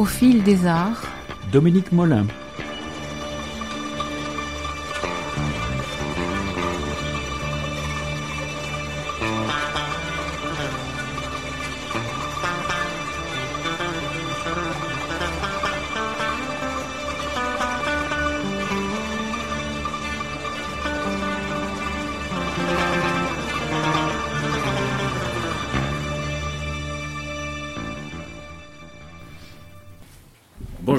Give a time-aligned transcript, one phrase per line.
[0.00, 1.02] au fil des arts.
[1.52, 2.24] Dominique Molin.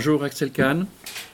[0.04, 0.88] Bonjour Axel Kahn.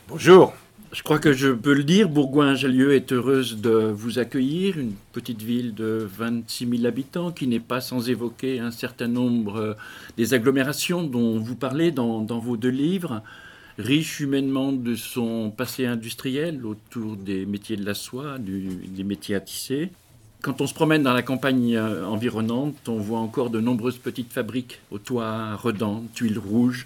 [0.09, 0.53] Bonjour.
[0.91, 5.41] Je crois que je peux le dire, Bourgoin-Jallieu est heureuse de vous accueillir, une petite
[5.41, 9.73] ville de 26 000 habitants qui n'est pas sans évoquer un certain nombre euh,
[10.17, 13.21] des agglomérations dont vous parlez dans, vos deux livres,
[13.77, 19.39] riche humainement de son passé industriel autour des métiers de la soie, des métiers à
[19.39, 19.91] tisser.
[20.41, 24.33] Quand on se promène dans la campagne euh, environnante, on voit encore de nombreuses petites
[24.33, 26.85] fabriques aux toits redans, tuiles rouges,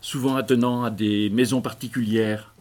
[0.00, 2.54] souvent attenant à des maisons particulières.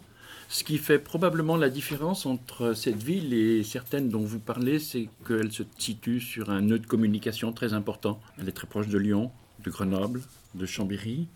[0.47, 5.09] Ce qui fait probablement la différence entre cette ville et certaines dont vous parlez, c'est
[5.27, 8.19] qu'elle se situe sur un nœud de communication très important.
[8.39, 9.31] Elle est très proche de Lyon,
[9.64, 10.22] de Grenoble,
[10.53, 11.27] de Chambéry.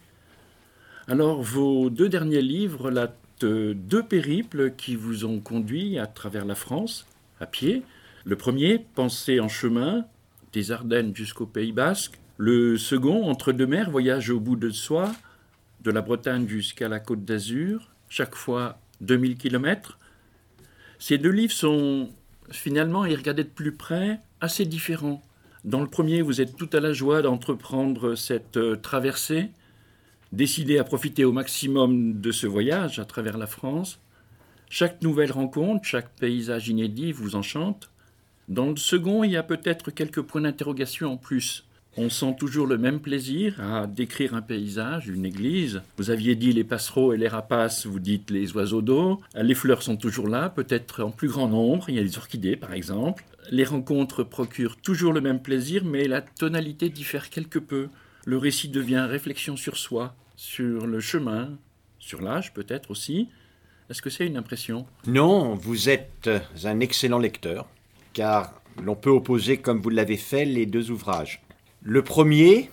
[1.07, 6.55] Alors, vos deux derniers livres relatent deux périples qui vous ont conduit à travers la
[6.55, 7.05] France,
[7.39, 7.83] à pied.
[8.25, 10.05] Le premier, Pensée en chemin,
[10.53, 12.19] des Ardennes jusqu'au Pays Basque.
[12.37, 15.11] Le second, Entre deux mers, Voyage au bout de soi,
[15.81, 19.97] de la Bretagne jusqu'à la Côte d'Azur, chaque fois 2000 km.
[20.99, 22.09] Ces deux livres sont
[22.51, 25.21] finalement, y regarder de plus près, assez différents.
[25.65, 29.49] Dans le premier, vous êtes tout à la joie d'entreprendre cette euh, traversée,
[30.31, 33.99] décidé à profiter au maximum de ce voyage à travers la France.
[34.69, 37.89] Chaque nouvelle rencontre, chaque paysage inédit vous enchante.
[38.47, 41.65] Dans le second, il y a peut-être quelques points d'interrogation en plus.
[42.01, 45.81] On sent toujours le même plaisir à décrire un paysage, une église.
[45.97, 49.19] Vous aviez dit les passereaux et les rapaces, vous dites les oiseaux d'eau.
[49.35, 51.89] Les fleurs sont toujours là, peut-être en plus grand nombre.
[51.89, 53.25] Il y a les orchidées, par exemple.
[53.51, 57.89] Les rencontres procurent toujours le même plaisir, mais la tonalité diffère quelque peu.
[58.23, 61.57] Le récit devient réflexion sur soi, sur le chemin,
[61.99, 63.27] sur l'âge peut-être aussi.
[63.89, 64.85] Est-ce que c'est une impression?
[65.05, 66.29] Non, vous êtes
[66.63, 67.67] un excellent lecteur,
[68.13, 71.41] car l'on peut opposer, comme vous l'avez fait, les deux ouvrages.
[71.81, 72.69] Le premier,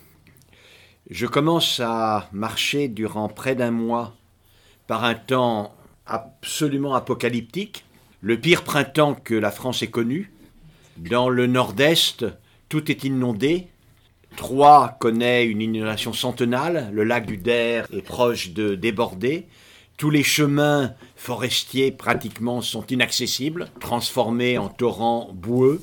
[1.10, 4.16] je commence à marcher durant près d'un mois
[4.88, 7.84] par un temps absolument apocalyptique,
[8.20, 10.32] le pire printemps que la France ait connu.
[10.96, 12.26] Dans le nord-est,
[12.68, 13.68] tout est inondé.
[14.36, 19.46] Troyes connaît une inondation centenale, le lac du Der est proche de déborder.
[19.96, 25.80] Tous les chemins forestiers pratiquement sont inaccessibles, transformés en torrents boueux.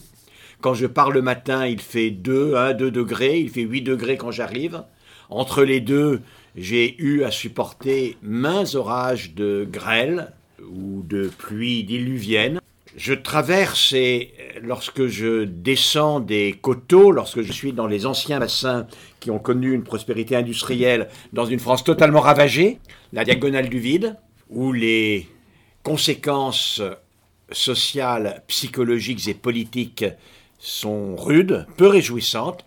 [0.63, 4.16] Quand je pars le matin, il fait 2, 1, 2 degrés, il fait 8 degrés
[4.16, 4.84] quand j'arrive.
[5.29, 6.22] Entre les deux,
[6.56, 10.31] j'ai eu à supporter maints orages de grêle
[10.72, 12.62] ou de pluie diluvienne.
[12.96, 18.88] Je traverse et lorsque je descends des coteaux, lorsque je suis dans les anciens bassins
[19.19, 22.79] qui ont connu une prospérité industrielle dans une France totalement ravagée,
[23.12, 24.16] la diagonale du vide,
[24.50, 25.28] où les
[25.84, 26.81] conséquences
[27.52, 30.06] sociales, psychologiques et politiques
[30.63, 32.66] sont rudes, peu réjouissantes,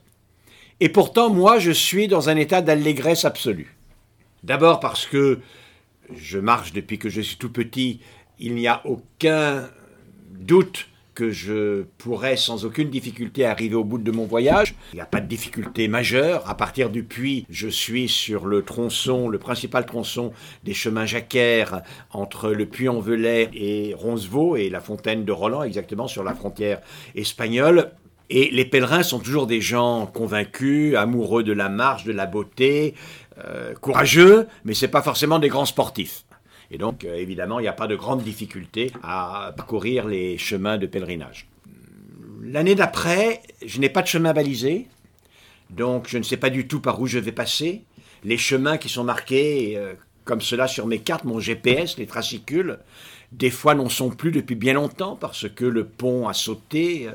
[0.80, 3.74] et pourtant moi je suis dans un état d'allégresse absolue.
[4.44, 5.40] D'abord parce que
[6.14, 8.00] je marche depuis que je suis tout petit,
[8.38, 9.70] il n'y a aucun
[10.30, 14.74] doute que je pourrais sans aucune difficulté arriver au bout de mon voyage.
[14.92, 16.48] Il n'y a pas de difficulté majeure.
[16.48, 20.32] À partir du puits, je suis sur le tronçon, le principal tronçon
[20.62, 21.80] des chemins jacquaires
[22.10, 26.34] entre le puits en velay et Roncevaux et la fontaine de Roland, exactement sur la
[26.34, 26.82] frontière
[27.14, 27.92] espagnole.
[28.28, 32.94] Et les pèlerins sont toujours des gens convaincus, amoureux de la marche, de la beauté,
[33.42, 36.25] euh, courageux, mais ce n'est pas forcément des grands sportifs.
[36.70, 40.78] Et donc, euh, évidemment, il n'y a pas de grande difficulté à parcourir les chemins
[40.78, 41.46] de pèlerinage.
[42.42, 44.86] L'année d'après, je n'ai pas de chemin balisé,
[45.70, 47.82] donc je ne sais pas du tout par où je vais passer.
[48.24, 52.78] Les chemins qui sont marqués euh, comme cela sur mes cartes, mon GPS, les tracicule,
[53.32, 57.12] des fois n'en sont plus depuis bien longtemps parce que le pont a sauté, euh,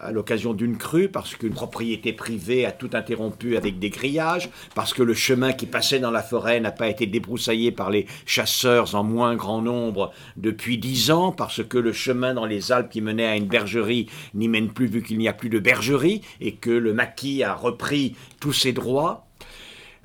[0.00, 4.94] à l'occasion d'une crue, parce qu'une propriété privée a tout interrompu avec des grillages, parce
[4.94, 8.94] que le chemin qui passait dans la forêt n'a pas été débroussaillé par les chasseurs
[8.94, 13.00] en moins grand nombre depuis dix ans, parce que le chemin dans les Alpes qui
[13.00, 16.54] menait à une bergerie n'y mène plus vu qu'il n'y a plus de bergerie, et
[16.54, 19.26] que le maquis a repris tous ses droits.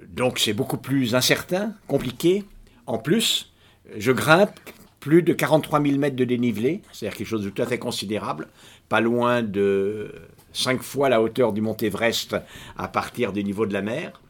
[0.07, 2.43] Donc c'est beaucoup plus incertain, compliqué.
[2.87, 3.53] En plus,
[3.97, 4.59] je grimpe
[4.99, 8.47] plus de 43 000 mètres de dénivelé, c'est-à-dire quelque chose de tout à fait considérable,
[8.93, 10.11] pas loin de
[10.53, 12.35] cinq fois la hauteur du mont Everest
[12.77, 14.21] à partir du niveau de la mer.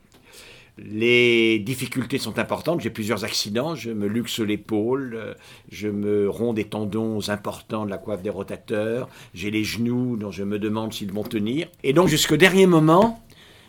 [0.78, 5.36] Les difficultés sont importantes, j'ai plusieurs accidents, je me luxe l'épaule,
[5.70, 10.32] je me romps des tendons importants de la coiffe des rotateurs, j'ai les genoux dont
[10.32, 11.68] je me demande s'ils vont tenir.
[11.84, 13.22] Et donc jusqu'au dernier moment,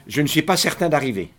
[0.06, 1.30] je ne suis pas certain d'arriver.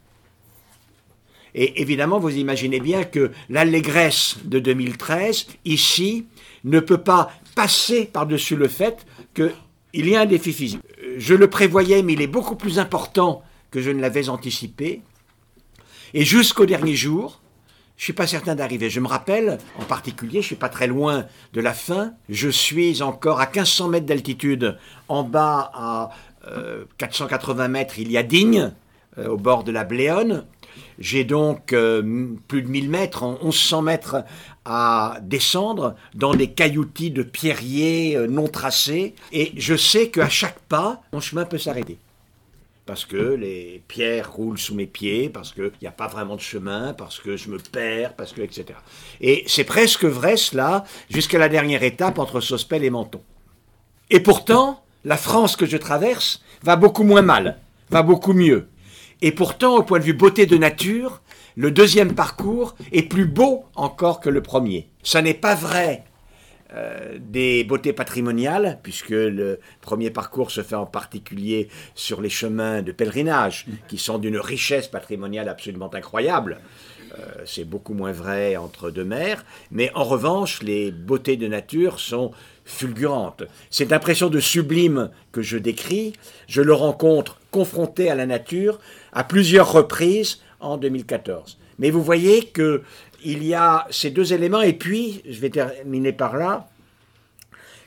[1.58, 6.26] Et évidemment, vous imaginez bien que l'allégresse de 2013, ici,
[6.66, 10.82] ne peut pas passer par-dessus le fait qu'il y a un défi physique.
[11.18, 15.02] Je le prévoyais, mais il est beaucoup plus important que je ne l'avais anticipé.
[16.14, 17.42] Et jusqu'au dernier jour,
[17.98, 18.90] je ne suis pas certain d'arriver.
[18.90, 22.50] Je me rappelle, en particulier, je ne suis pas très loin de la fin, je
[22.50, 24.78] suis encore à 1500 mètres d'altitude,
[25.08, 26.10] en bas à
[26.98, 28.74] 480 euh, mètres, il y a Digne,
[29.18, 30.46] euh, au bord de la Bléone.
[31.00, 34.24] J'ai donc euh, plus de 1000 mètres, 1100 mètres
[34.66, 39.16] à descendre dans des cailloutis de pierriers non tracés.
[39.32, 41.98] Et je sais qu'à chaque pas, mon chemin peut s'arrêter
[42.86, 46.42] parce que les pierres roulent sous mes pieds, parce qu'il n'y a pas vraiment de
[46.42, 48.66] chemin, parce que je me perds, parce que, etc.
[49.22, 53.22] Et c'est presque vrai cela jusqu'à la dernière étape entre Sospel et Menton.
[54.12, 57.58] Et pourtant, la France que je traverse va beaucoup moins mal,
[57.90, 58.68] va beaucoup mieux.
[59.22, 61.22] Et pourtant, au point de vue beauté de nature,
[61.56, 64.90] le deuxième parcours est plus beau encore que le premier.
[65.04, 66.04] Ça n'est pas vrai
[66.74, 72.82] euh, des beautés patrimoniales, puisque le premier parcours se fait en particulier sur les chemins
[72.82, 76.60] de pèlerinage, qui sont d'une richesse patrimoniale absolument incroyable.
[77.18, 82.00] Euh, c'est beaucoup moins vrai entre deux mers, mais en revanche, les beautés de nature
[82.00, 82.32] sont
[82.66, 83.44] fulgurantes.
[83.70, 86.14] Cette impression de sublime que je décris,
[86.48, 88.80] je le rencontre confronté à la nature
[89.16, 91.58] à plusieurs reprises en 2014.
[91.80, 92.84] Mais vous voyez que
[93.24, 96.70] il y a ces deux éléments, et puis, je vais terminer par là,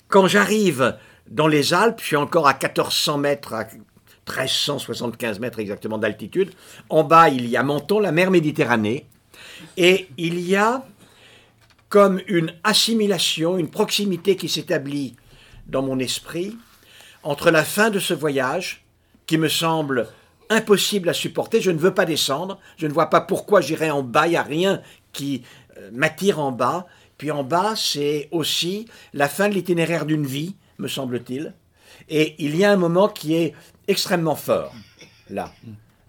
[0.08, 0.96] quand j'arrive
[1.28, 3.64] dans les Alpes, je suis encore à 1400 mètres, à
[4.26, 6.50] 1375 mètres exactement d'altitude,
[6.88, 9.06] en bas il y a Menton, la mer Méditerranée,
[9.76, 10.84] et il y a
[11.88, 15.14] comme une assimilation, une proximité qui s'établit
[15.66, 16.56] dans mon esprit
[17.22, 18.82] entre la fin de ce voyage,
[19.26, 20.08] qui me semble
[20.50, 24.02] impossible à supporter, je ne veux pas descendre, je ne vois pas pourquoi j'irai en
[24.02, 25.42] bas, il n'y a rien qui
[25.78, 26.86] euh, m'attire en bas.
[27.16, 31.52] Puis en bas, c'est aussi la fin de l'itinéraire d'une vie, me semble-t-il.
[32.08, 33.54] Et il y a un moment qui est
[33.88, 34.72] extrêmement fort,
[35.28, 35.52] là,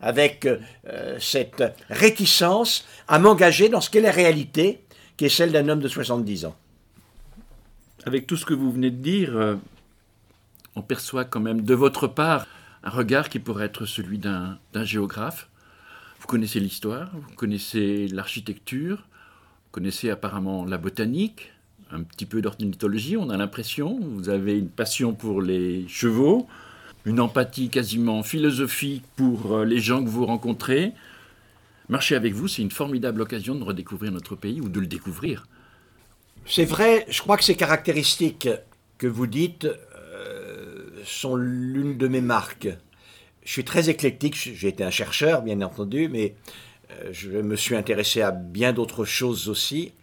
[0.02, 4.84] avec euh, cette réticence à m'engager dans ce qu'est la réalité,
[5.18, 6.56] qui est celle d'un homme de 70 ans.
[8.06, 9.56] Avec tout ce que vous venez de dire, euh,
[10.76, 12.48] on perçoit quand même de votre part
[12.84, 15.50] un regard qui pourrait être celui d'un géographe.
[16.20, 21.52] Vous connaissez l'histoire, vous connaissez l'architecture, vous connaissez apparemment la botanique,
[21.92, 24.00] un petit peu d'ornithologie, on a l'impression.
[24.00, 26.48] Vous avez une passion pour les chevaux,
[27.06, 30.94] une empathie quasiment philosophique pour euh, les gens que vous rencontrez.
[31.88, 35.48] Marcher avec vous, c'est une formidable occasion de redécouvrir notre pays ou de le découvrir.
[36.46, 38.50] C'est vrai, je crois que ces caractéristiques
[38.98, 39.68] que vous dites
[41.06, 42.70] sont l'une de mes marques.
[43.44, 46.36] Je suis très éclectique, j'ai été un chercheur bien entendu, mais
[46.92, 49.94] euh, je me suis intéressé à bien d'autres choses aussi.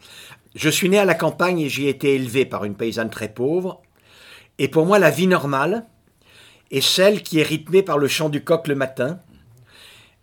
[0.55, 3.29] Je suis né à la campagne et j'y ai été élevé par une paysanne très
[3.29, 3.83] pauvre.
[4.59, 5.87] Et pour moi, la vie normale
[6.71, 9.21] est celle qui est rythmée par le chant du coq le matin,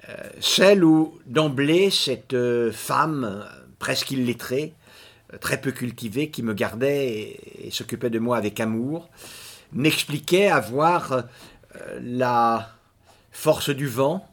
[0.09, 3.45] euh, celle où d'emblée cette euh, femme
[3.79, 4.73] presque illettrée,
[5.39, 9.09] très peu cultivée, qui me gardait et s'occupait de moi avec amour,
[9.73, 11.21] m'expliquait avoir euh,
[12.01, 12.69] la
[13.31, 14.27] force du vent,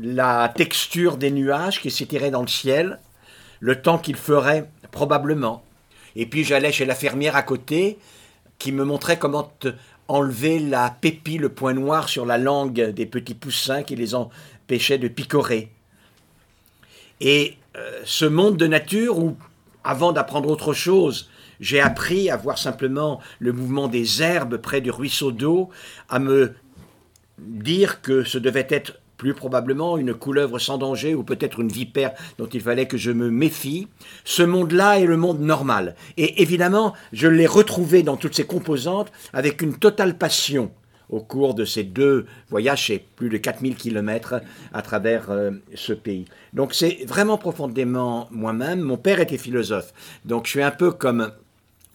[0.00, 2.98] la texture des nuages qui s'étiraient dans le ciel,
[3.60, 5.64] le temps qu'il ferait probablement.
[6.16, 7.98] Et puis j'allais chez la fermière à côté
[8.58, 9.52] qui me montrait comment
[10.08, 14.98] enlever la pépille, le point noir sur la langue des petits poussins qui les empêchaient
[14.98, 15.70] de picorer.
[17.20, 19.36] Et euh, ce monde de nature où,
[19.82, 21.30] avant d'apprendre autre chose,
[21.64, 25.70] j'ai appris à voir simplement le mouvement des herbes près du ruisseau d'eau,
[26.10, 26.52] à me
[27.38, 32.12] dire que ce devait être plus probablement une couleuvre sans danger ou peut-être une vipère
[32.36, 33.88] dont il fallait que je me méfie.
[34.24, 35.94] Ce monde-là est le monde normal.
[36.18, 40.70] Et évidemment, je l'ai retrouvé dans toutes ses composantes avec une totale passion
[41.08, 44.40] au cours de ces deux voyages, c'est plus de 4000 kilomètres
[44.72, 46.24] à travers euh, ce pays.
[46.54, 48.80] Donc c'est vraiment profondément moi-même.
[48.80, 49.92] Mon père était philosophe,
[50.24, 51.30] donc je suis un peu comme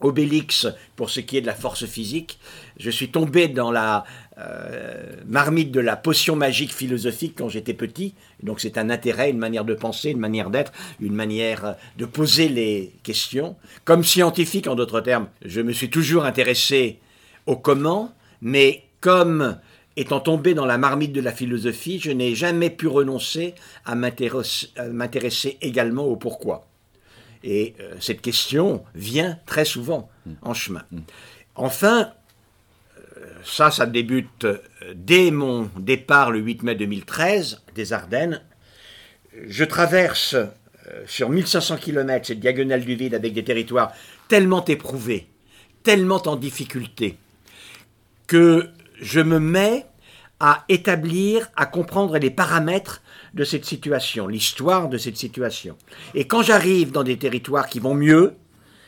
[0.01, 2.39] Obélix pour ce qui est de la force physique.
[2.77, 4.05] Je suis tombé dans la
[4.37, 8.13] euh, marmite de la potion magique philosophique quand j'étais petit.
[8.41, 12.47] Donc c'est un intérêt, une manière de penser, une manière d'être, une manière de poser
[12.47, 13.55] les questions.
[13.83, 16.99] Comme scientifique, en d'autres termes, je me suis toujours intéressé
[17.45, 19.57] au comment, mais comme
[19.97, 25.57] étant tombé dans la marmite de la philosophie, je n'ai jamais pu renoncer à m'intéresser
[25.61, 26.68] également au pourquoi.
[27.43, 30.09] Et euh, cette question vient très souvent
[30.41, 30.83] en chemin.
[31.55, 32.11] Enfin,
[32.97, 34.57] euh, ça, ça débute euh,
[34.93, 38.41] dès mon départ le 8 mai 2013 des Ardennes.
[39.47, 40.35] Je traverse
[41.05, 43.93] sur 1500 km cette diagonale du vide avec des territoires
[44.27, 45.27] tellement éprouvés,
[45.83, 47.17] tellement en difficulté,
[48.25, 48.69] que
[48.99, 49.85] je me mets
[50.39, 55.77] à établir, à comprendre les paramètres de cette situation, l'histoire de cette situation.
[56.15, 58.33] Et quand j'arrive dans des territoires qui vont mieux,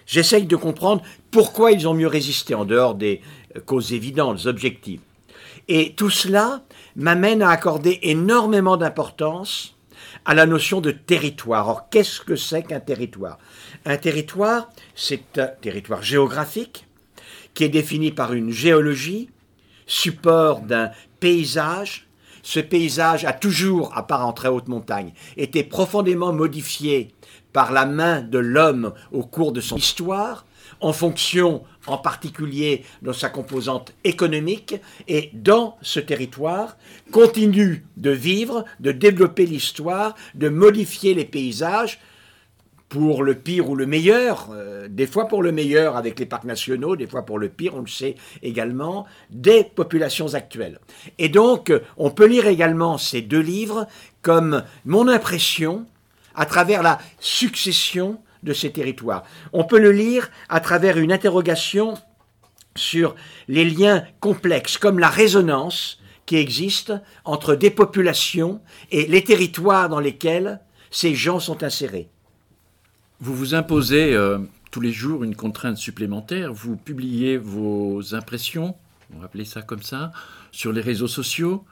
[0.05, 3.21] j'essaye de comprendre pourquoi ils ont mieux résisté en dehors des
[3.55, 5.01] euh, causes évidentes, objectives.
[5.67, 6.63] Et tout cela
[6.95, 9.75] m'amène à accorder énormément d'importance
[10.25, 11.67] à la notion de territoire.
[11.67, 13.38] Or, qu'est-ce que c'est qu'un territoire?
[13.86, 16.86] Un territoire, c'est un territoire géographique
[17.53, 19.29] qui est défini par une géologie,
[19.88, 22.07] support d'un paysage.
[22.43, 27.13] Ce paysage a toujours, à part en très haute montagne, été profondément modifié
[27.53, 30.45] par la main de l'homme au cours de son histoire,
[30.79, 34.75] en fonction en particulier de sa composante économique,
[35.07, 36.77] et dans ce territoire
[37.12, 42.00] continue de vivre, de développer l'histoire, de modifier les paysages,
[42.91, 46.43] pour le pire ou le meilleur, euh, des fois pour le meilleur avec les parcs
[46.43, 50.77] nationaux, des fois pour le pire, on le sait également, des populations actuelles.
[51.17, 53.88] Et donc, on peut lire également ces deux livres
[54.21, 55.86] comme mon impression
[56.36, 59.24] à travers la succession de ces territoires.
[59.53, 61.93] On peut le lire à travers une interrogation
[62.75, 63.15] sur
[63.48, 66.91] les liens complexes, comme la résonance qui existe
[67.24, 68.60] entre des populations
[68.91, 72.10] et les territoires dans lesquels ces gens sont insérés.
[73.21, 74.39] Vous vous imposez euh,
[74.71, 76.51] tous les jours une contrainte supplémentaire.
[76.53, 78.75] Vous publiez vos impressions,
[79.13, 80.11] on va appeler ça comme ça,
[80.51, 81.63] sur les réseaux sociaux.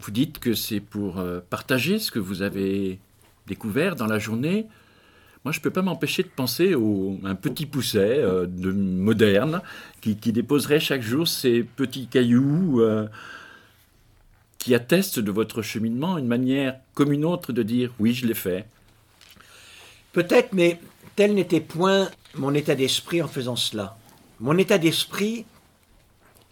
[0.00, 2.98] Vous dites que c'est pour euh, partager ce que vous avez
[3.46, 4.66] découvert dans la journée.
[5.42, 9.62] Moi, je ne peux pas m'empêcher de penser à un petit pousset euh, de moderne
[10.02, 12.82] qui, déposerait chaque jour ces petits cailloux
[14.58, 18.34] qui attestent de votre cheminement, une manière comme une autre de dire oui, je l'ai
[18.34, 18.66] fait.
[20.18, 20.80] Peut-être, mais
[21.14, 23.96] tel n'était point mon état d'esprit en faisant cela.
[24.40, 25.46] Mon état d'esprit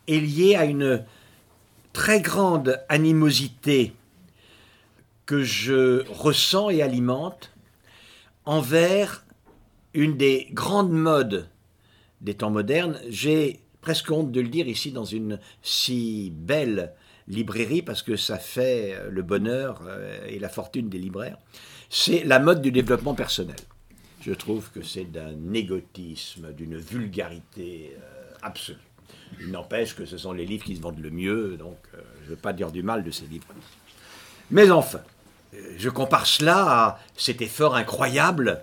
[0.06, 1.04] est lié à une
[1.92, 3.92] très grande animosité
[5.25, 7.50] que je ressens et alimente
[8.44, 9.25] envers
[9.94, 11.49] une des grandes modes
[12.20, 13.00] des temps modernes.
[13.08, 16.92] J'ai presque honte de le dire ici dans une si belle
[17.26, 21.38] librairie parce que ça fait le bonheur euh, et la fortune des libraires
[21.90, 23.57] c'est la mode du développement personnel.
[24.21, 28.78] Je trouve que c'est d'un égotisme, d'une vulgarité euh, absolue.
[29.40, 32.25] Il n'empêche que ce sont les livres qui se vendent le mieux, donc euh, je
[32.25, 33.47] ne veux pas dire du mal de ces livres.
[34.50, 35.00] Mais enfin,
[35.55, 38.62] euh, je compare cela à cet effort incroyable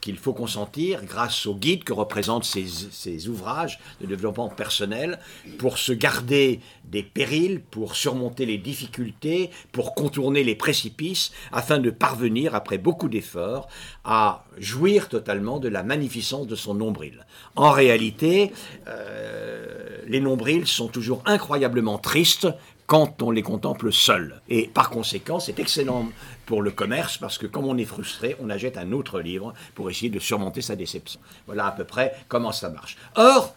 [0.00, 5.18] qu'il faut consentir grâce aux guides que représentent ces, ouvrages de développement personnel
[5.58, 11.90] pour se garder des périls, pour surmonter les difficultés, pour contourner les précipices, afin de
[11.90, 13.68] parvenir, après beaucoup d'efforts,
[14.04, 17.26] à jouir totalement de la magnificence de son nombril.
[17.56, 18.52] En réalité,
[18.86, 22.48] euh, les nombrils sont toujours incroyablement tristes
[22.88, 24.40] quand on les contemple seuls.
[24.48, 26.08] Et par conséquent, c'est excellent
[26.46, 29.90] pour le commerce parce que comme on est frustré, on achète un autre livre pour
[29.90, 31.20] essayer de surmonter sa déception.
[31.46, 32.96] Voilà à peu près comment ça marche.
[33.14, 33.54] Or,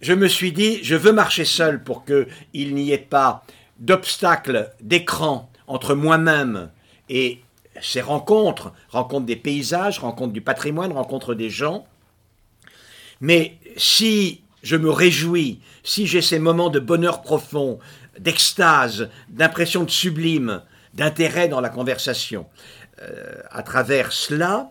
[0.00, 3.44] je me suis dit, je veux marcher seul pour qu'il n'y ait pas
[3.78, 6.70] d'obstacle d'écran entre moi-même
[7.10, 7.42] et
[7.82, 11.86] ces rencontres, rencontres des paysages, rencontres du patrimoine, rencontres des gens.
[13.20, 17.78] Mais si je me réjouis, si j'ai ces moments de bonheur profond,
[18.20, 20.62] d'extase, d'impression de sublime,
[20.94, 22.46] d'intérêt dans la conversation.
[23.02, 24.70] Euh, à travers cela,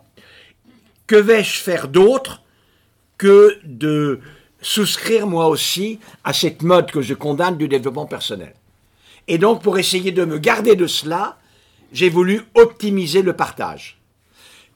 [1.07, 2.43] que vais-je faire d'autre
[3.17, 4.19] que de
[4.61, 8.53] souscrire moi aussi à cette mode que je condamne du développement personnel?
[9.27, 11.37] Et donc, pour essayer de me garder de cela,
[11.91, 13.98] j'ai voulu optimiser le partage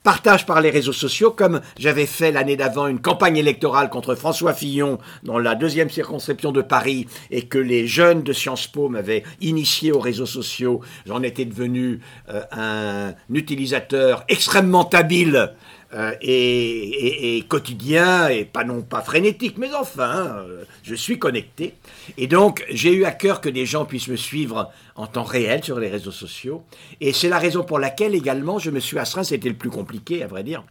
[0.03, 4.53] partage par les réseaux sociaux, comme j'avais fait l'année d'avant une campagne électorale contre François
[4.53, 9.23] Fillon dans la deuxième circonscription de Paris et que les jeunes de Sciences Po m'avaient
[9.41, 10.81] initié aux réseaux sociaux.
[11.05, 15.53] J'en étais devenu euh, un utilisateur extrêmement habile
[15.93, 21.75] euh, et, quotidien et pas non pas frénétique, mais enfin, euh, je suis connecté.
[22.17, 25.63] Et donc, j'ai eu à cœur que des gens puissent me suivre en temps réel
[25.63, 26.63] sur les réseaux sociaux.
[26.99, 30.23] Et c'est la raison pour laquelle également je me suis astreint, c'était le plus compliqué
[30.23, 30.63] à vrai dire,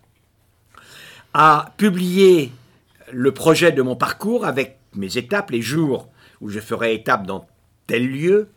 [1.34, 2.50] à publier
[3.12, 6.08] le projet de mon parcours avec mes étapes, les jours
[6.40, 7.46] où je ferai étape dans
[7.86, 8.48] tel lieu,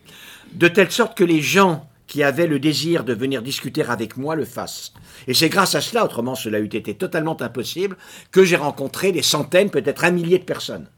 [0.52, 4.36] de telle sorte que les gens qui avaient le désir de venir discuter avec moi
[4.36, 4.94] le fassent.
[5.28, 7.98] Et c'est grâce à cela, autrement cela eût été totalement impossible,
[8.30, 10.88] que j'ai rencontré des centaines, peut-être un millier de personnes.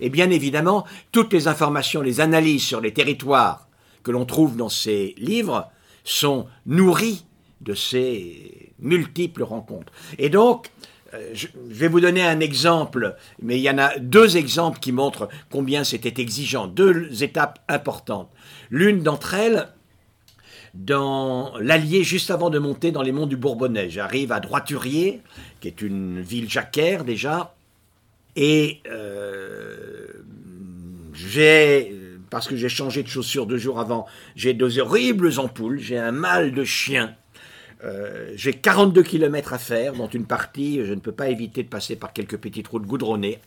[0.00, 3.68] Et bien évidemment, toutes les informations, les analyses sur les territoires
[4.02, 5.70] que l'on trouve dans ces livres
[6.02, 7.24] sont nourries
[7.60, 9.92] de ces multiples rencontres.
[10.18, 10.72] Et donc,
[11.14, 14.90] euh, je vais vous donner un exemple, mais il y en a deux exemples qui
[14.90, 18.32] montrent combien c'était exigeant, deux étapes importantes.
[18.70, 19.68] L'une d'entre elles,
[20.74, 23.90] dans l'Allier, juste avant de monter dans les monts du Bourbonnais.
[23.90, 25.22] J'arrive à Droiturier,
[25.60, 27.54] qui est une ville jacquère déjà,
[28.36, 30.06] et euh,
[31.14, 31.94] j'ai,
[32.30, 36.12] parce que j'ai changé de chaussures deux jours avant, j'ai deux horribles ampoules, j'ai un
[36.12, 37.14] mal de chien.
[37.84, 41.68] Euh, j'ai 42 km à faire, dont une partie, je ne peux pas éviter de
[41.68, 43.38] passer par quelques petites routes goudronnées.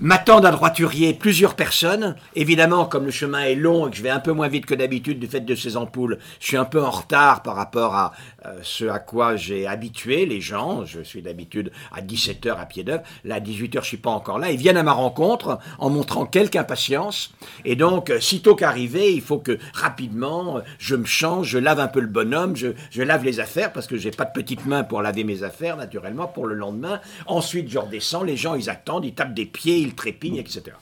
[0.00, 2.16] M'attendent à droiturier plusieurs personnes.
[2.34, 4.74] Évidemment, comme le chemin est long et que je vais un peu moins vite que
[4.74, 8.12] d'habitude du fait de ces ampoules, je suis un peu en retard par rapport à
[8.46, 10.84] euh, ce à quoi j'ai habitué les gens.
[10.84, 13.02] Je suis d'habitude à 17h à pied d'œuvre.
[13.24, 14.50] Là, à 18h, je suis pas encore là.
[14.50, 17.32] Ils viennent à ma rencontre en montrant quelque impatience.
[17.64, 21.80] Et donc, euh, sitôt qu'arrivé, il faut que rapidement, euh, je me change, je lave
[21.80, 24.84] un peu le bonhomme, je, lave les affaires parce que j'ai pas de petites mains
[24.84, 27.00] pour laver mes affaires, naturellement, pour le lendemain.
[27.26, 28.24] Ensuite, je redescends.
[28.24, 30.76] Les gens, ils attendent, ils tapent des pieds il trépigne, etc.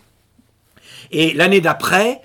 [1.13, 2.23] Et l'année d'après,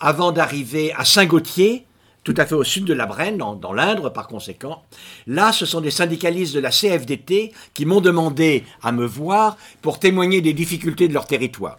[0.00, 1.86] avant d'arriver à Saint-Gauthier,
[2.28, 4.82] tout à fait au sud de la Brenne, dans, dans l'Indre par conséquent,
[5.26, 9.98] là, ce sont des syndicalistes de la CFDT qui m'ont demandé à me voir pour
[9.98, 11.78] témoigner des difficultés de leur territoire.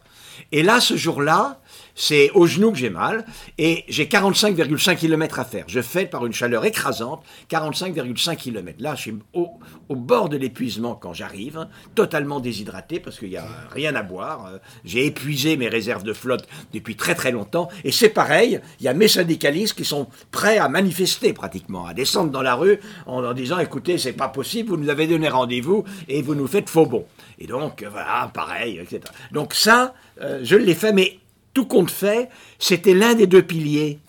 [0.51, 1.59] Et là, ce jour-là,
[1.99, 3.25] c'est au genou que j'ai mal
[3.57, 5.65] et j'ai 45,5 km à faire.
[5.67, 8.81] Je fais par une chaleur écrasante 45,5 km.
[8.81, 9.59] Là, je suis au,
[9.89, 14.49] bord de l'épuisement quand j'arrive, totalement déshydraté parce qu'il n'y a rien à boire.
[14.85, 18.87] J'ai épuisé mes réserves de flotte depuis très très longtemps et c'est pareil, il y
[18.87, 23.25] a mes syndicalistes qui sont prêts à manifester pratiquement, à descendre dans la rue en,
[23.25, 26.69] en disant écoutez, c'est pas possible, vous nous avez donné rendez-vous et vous nous faites
[26.69, 27.05] faux bon.
[27.39, 29.01] Et donc, voilà, pareil, etc.
[29.33, 31.19] Donc ça, euh, je l'ai fait, mais
[31.53, 33.99] tout compte fait, c'était l'un des deux piliers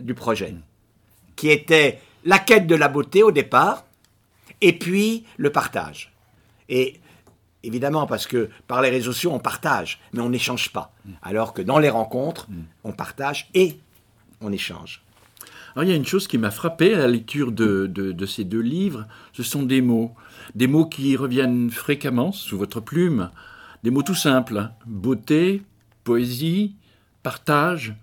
[0.00, 0.54] du projet,
[1.36, 3.84] qui était la quête de la beauté au départ,
[4.60, 6.12] et puis le partage.
[6.68, 7.00] Et
[7.62, 10.92] évidemment, parce que par les réseaux sociaux, on partage, mais on n'échange pas.
[11.22, 12.48] Alors que dans les rencontres,
[12.84, 13.78] on partage et
[14.40, 15.02] on échange.
[15.74, 18.44] Alors, il y a une chose qui m'a frappé à la lecture de, de, ces
[18.44, 20.12] deux livres, ce sont des mots.
[20.56, 23.30] Des mots qui reviennent fréquemment sous votre plume.
[23.84, 24.58] Des mots tout simples.
[24.58, 24.72] Hein.
[24.86, 25.62] Beauté,
[26.02, 26.74] poésie,
[27.22, 27.94] partage,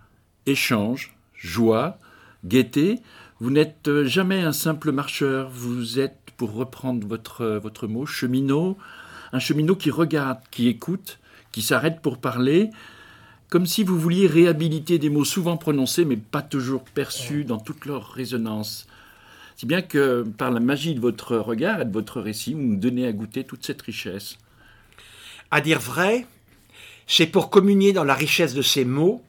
[0.45, 1.99] échange, joie,
[2.45, 2.99] gaieté.
[3.39, 8.77] Vous n'êtes jamais un simple marcheur, vous êtes, pour reprendre votre, votre mot, cheminot,
[9.33, 11.19] un cheminot qui regarde, qui écoute,
[11.51, 12.69] qui s'arrête pour parler,
[13.49, 17.85] comme si vous vouliez réhabiliter des mots souvent prononcés mais pas toujours perçus dans toute
[17.85, 18.87] leur résonance.
[19.55, 22.75] Si bien que par la magie de votre regard et de votre récit, vous nous
[22.75, 24.37] donnez à goûter toute cette richesse.
[25.49, 26.27] À dire vrai,
[27.07, 29.23] c'est pour communier dans la richesse de ces mots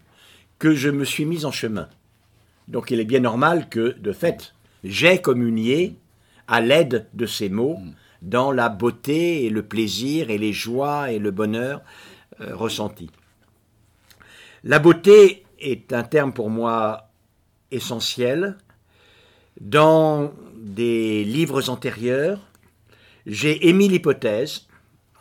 [0.58, 1.88] que je me suis mis en chemin.
[2.66, 5.96] Donc il est bien normal que, de fait, j'ai communié
[6.48, 7.78] à l'aide de ces mots
[8.20, 11.82] dans la beauté et le plaisir et les joies et le bonheur
[12.40, 13.10] euh, ressentis.
[14.64, 17.10] La beauté est un terme pour moi
[17.70, 18.56] essentiel.
[19.60, 22.40] Dans des livres antérieurs,
[23.26, 24.67] j'ai émis l'hypothèse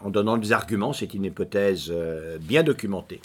[0.02, 3.22] en donnant des arguments, c'est une hypothèse euh, bien documentée,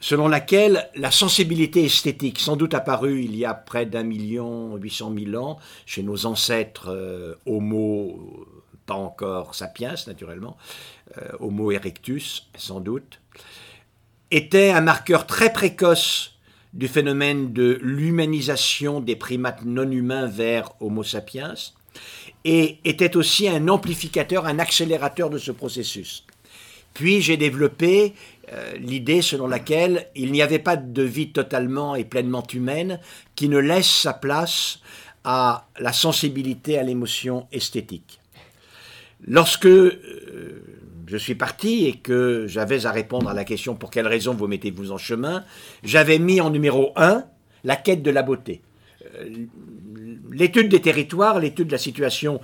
[0.00, 4.92] selon laquelle la sensibilité esthétique, sans doute apparue il y a près d'un million huit
[4.92, 8.46] cent mille ans chez nos ancêtres euh, Homo,
[8.86, 10.56] pas encore sapiens naturellement,
[11.18, 13.20] euh, Homo erectus sans doute,
[14.30, 16.34] était un marqueur très précoce
[16.74, 21.54] du phénomène de l'humanisation des primates non humains vers Homo sapiens,
[22.44, 26.24] et était aussi un amplificateur, un accélérateur de ce processus.
[26.94, 28.14] Puis j'ai développé
[28.52, 33.00] euh, l'idée selon laquelle il n'y avait pas de vie totalement et pleinement humaine
[33.34, 34.80] qui ne laisse sa place
[35.24, 38.20] à la sensibilité à l'émotion esthétique.
[39.26, 40.62] Lorsque euh,
[41.06, 44.46] je suis parti et que j'avais à répondre à la question pour quelle raison vous
[44.46, 45.44] mettez-vous en chemin,
[45.82, 47.24] j'avais mis en numéro un
[47.64, 48.62] la quête de la beauté.
[49.16, 49.46] Euh,
[50.32, 52.40] l'étude des territoires, l'étude de la situation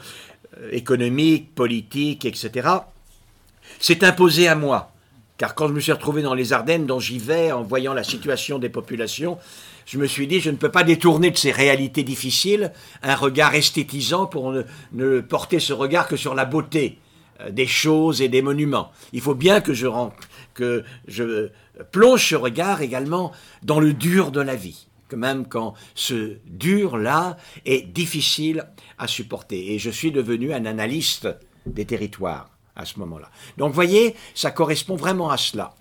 [0.61, 2.69] euh, économique, politique, etc.,
[3.81, 4.93] s'est imposée à moi.
[5.37, 8.05] Car quand je me suis retrouvé dans les Ardennes, dont j'y vais, en voyant la
[8.05, 9.39] situation des populations,
[9.85, 13.55] je me suis dit, je ne peux pas détourner de ces réalités difficiles un regard
[13.55, 14.55] esthétisant pour
[14.93, 16.99] ne, porter ce regard que sur la beauté
[17.41, 18.93] euh, des choses et des monuments.
[19.13, 19.89] Il faut bien que je,
[20.55, 21.51] que je
[21.91, 27.37] plonge ce regard également dans le dur de la vie, que même quand ce dur-là
[27.65, 28.67] est difficile
[28.99, 29.75] à supporter.
[29.75, 31.29] Et je suis devenu un analyste
[31.67, 33.31] des territoires à ce moment-là.
[33.57, 35.75] Donc voyez, ça correspond vraiment à cela.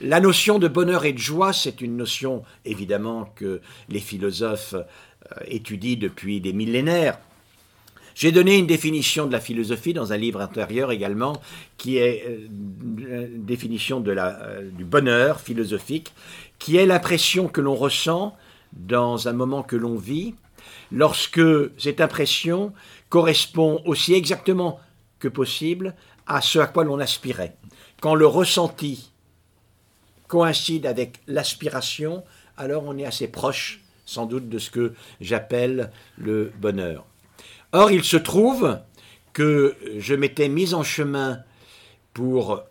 [0.00, 5.34] La notion de bonheur et de joie, c'est une notion évidemment que les philosophes euh,
[5.46, 7.18] étudient depuis des millénaires.
[8.14, 11.40] J'ai donné une définition de la philosophie dans un livre intérieur également,
[11.76, 16.12] qui est euh, une définition euh, du bonheur philosophique,
[16.58, 18.36] qui est l'impression que l'on ressent
[18.78, 20.34] dans un moment que l'on vit,
[20.90, 21.40] lorsque
[21.78, 22.72] cette impression
[23.08, 24.80] correspond aussi exactement
[25.18, 25.94] que possible
[26.26, 27.56] à ce à quoi l'on aspirait.
[28.00, 29.12] Quand le ressenti
[30.28, 32.22] coïncide avec l'aspiration,
[32.56, 37.04] alors on est assez proche sans doute de ce que j'appelle le bonheur.
[37.72, 38.78] Or, il se trouve
[39.32, 41.40] que je m'étais mis en chemin
[42.14, 42.62] pour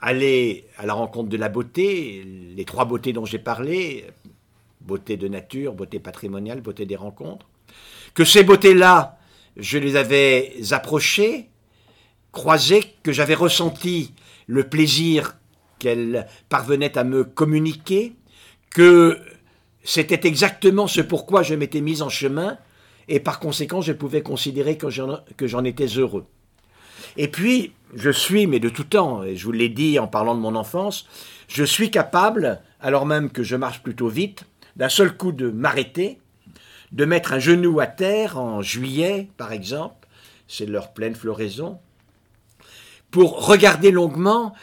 [0.00, 2.22] aller à la rencontre de la beauté,
[2.54, 4.04] les trois beautés dont j'ai parlé,
[4.84, 7.46] beauté de nature, beauté patrimoniale, beauté des rencontres,
[8.14, 9.18] que ces beautés-là,
[9.56, 11.48] je les avais approchées,
[12.32, 14.12] croisées, que j'avais ressenti
[14.46, 15.36] le plaisir
[15.78, 18.14] qu'elles parvenaient à me communiquer,
[18.70, 19.18] que
[19.82, 22.58] c'était exactement ce pourquoi je m'étais mis en chemin,
[23.08, 26.26] et par conséquent, je pouvais considérer que j'en étais heureux.
[27.16, 30.34] Et puis, je suis, mais de tout temps, et je vous l'ai dit en parlant
[30.34, 31.06] de mon enfance,
[31.48, 34.44] je suis capable, alors même que je marche plutôt vite,
[34.76, 36.18] d'un seul coup de m'arrêter,
[36.92, 40.06] de mettre un genou à terre en juillet, par exemple,
[40.48, 41.78] c'est leur pleine floraison,
[43.10, 44.54] pour regarder longuement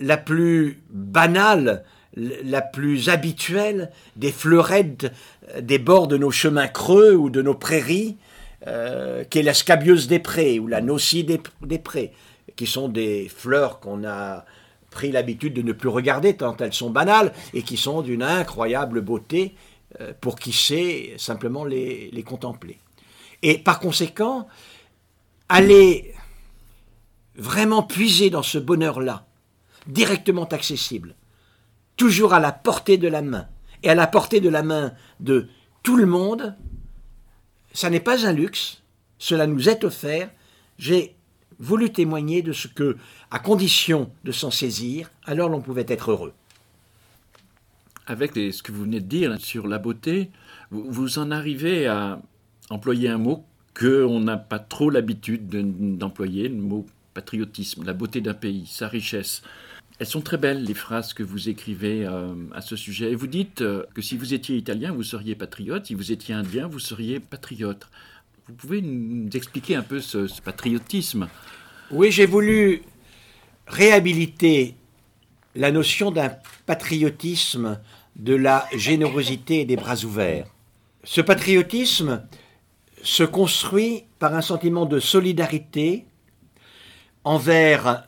[0.00, 1.84] la plus banale
[2.16, 5.12] la plus habituelle des fleurettes
[5.60, 8.16] des bords de nos chemins creux ou de nos prairies,
[8.66, 12.12] euh, qui est la scabieuse des prés ou la nocie des, prés,
[12.56, 14.44] qui sont des fleurs qu'on a
[14.94, 19.02] pris l'habitude de ne plus regarder tant elles sont banales et qui sont d'une incroyable
[19.02, 19.54] beauté
[20.00, 22.78] euh, pour qui sait simplement les, les contempler.
[23.42, 24.46] Et par conséquent,
[25.50, 26.14] aller
[27.36, 29.26] vraiment puiser dans ce bonheur-là,
[29.86, 31.14] directement accessible,
[31.96, 33.48] toujours à la portée de la main,
[33.82, 35.48] et à la portée de la main de
[35.82, 36.56] tout le monde,
[37.74, 38.82] ça n'est pas un luxe,
[39.18, 40.30] cela nous est offert.
[40.78, 41.16] J'ai
[41.58, 42.96] voulu témoigner de ce que,
[43.30, 46.32] à condition de s'en saisir, alors l'on pouvait être heureux.
[48.06, 50.30] Avec ce que vous venez de dire sur la beauté,
[50.70, 52.20] vous, en arrivez à
[52.70, 53.44] employer un mot
[53.78, 55.48] qu'on n'a pas trop l'habitude
[55.98, 59.42] d'employer, le mot patriotisme, la beauté d'un pays, sa richesse.
[60.00, 63.12] Elles sont très belles, les phrases que vous écrivez euh, à ce sujet.
[63.12, 65.86] Et vous dites euh, que si vous étiez italien, vous seriez patriote.
[65.86, 67.86] Si vous étiez indien, vous seriez patriote.
[68.46, 71.30] Vous pouvez nous expliquer un peu ce, patriotisme
[71.90, 72.82] Oui, j'ai voulu
[73.66, 74.74] réhabiliter
[75.54, 76.28] la notion d'un
[76.66, 77.80] patriotisme
[78.16, 80.46] de la générosité et des bras ouverts.
[81.04, 82.22] Ce patriotisme
[83.02, 86.04] se construit par un sentiment de solidarité
[87.24, 88.06] envers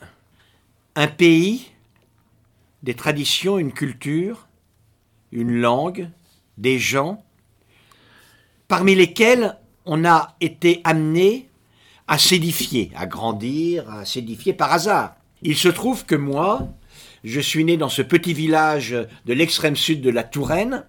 [0.97, 1.71] un pays
[2.83, 4.49] des traditions, une culture,
[5.33, 6.11] une langue,
[6.59, 7.25] des gens,
[8.69, 11.49] parmi lesquels on a été amené
[12.09, 15.15] à s'édifier, à grandir, à s'édifier par hasard.
[15.43, 16.69] Il se trouve que moi,
[17.25, 20.85] je suis né dans ce petit village de l'extrême sud de la Touraine,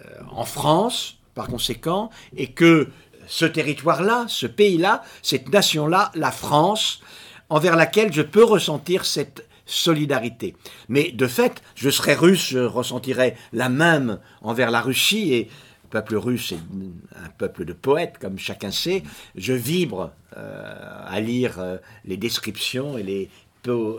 [0.00, 2.88] euh, en France, par conséquent, et que
[3.26, 7.00] ce territoire-là, ce pays-là, cette nation-là, la France,
[7.48, 10.56] envers laquelle je peux ressentir cette solidarité.
[10.88, 15.48] Mais de fait, je serais russe, je ressentirais la même envers la Russie et
[15.90, 16.58] peuple russe est
[17.16, 19.02] un peuple de poètes, comme chacun sait.
[19.34, 23.28] Je vibre euh, à lire euh, les descriptions et,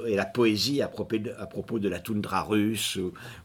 [0.07, 2.97] la poésie à propos, de, la toundra russe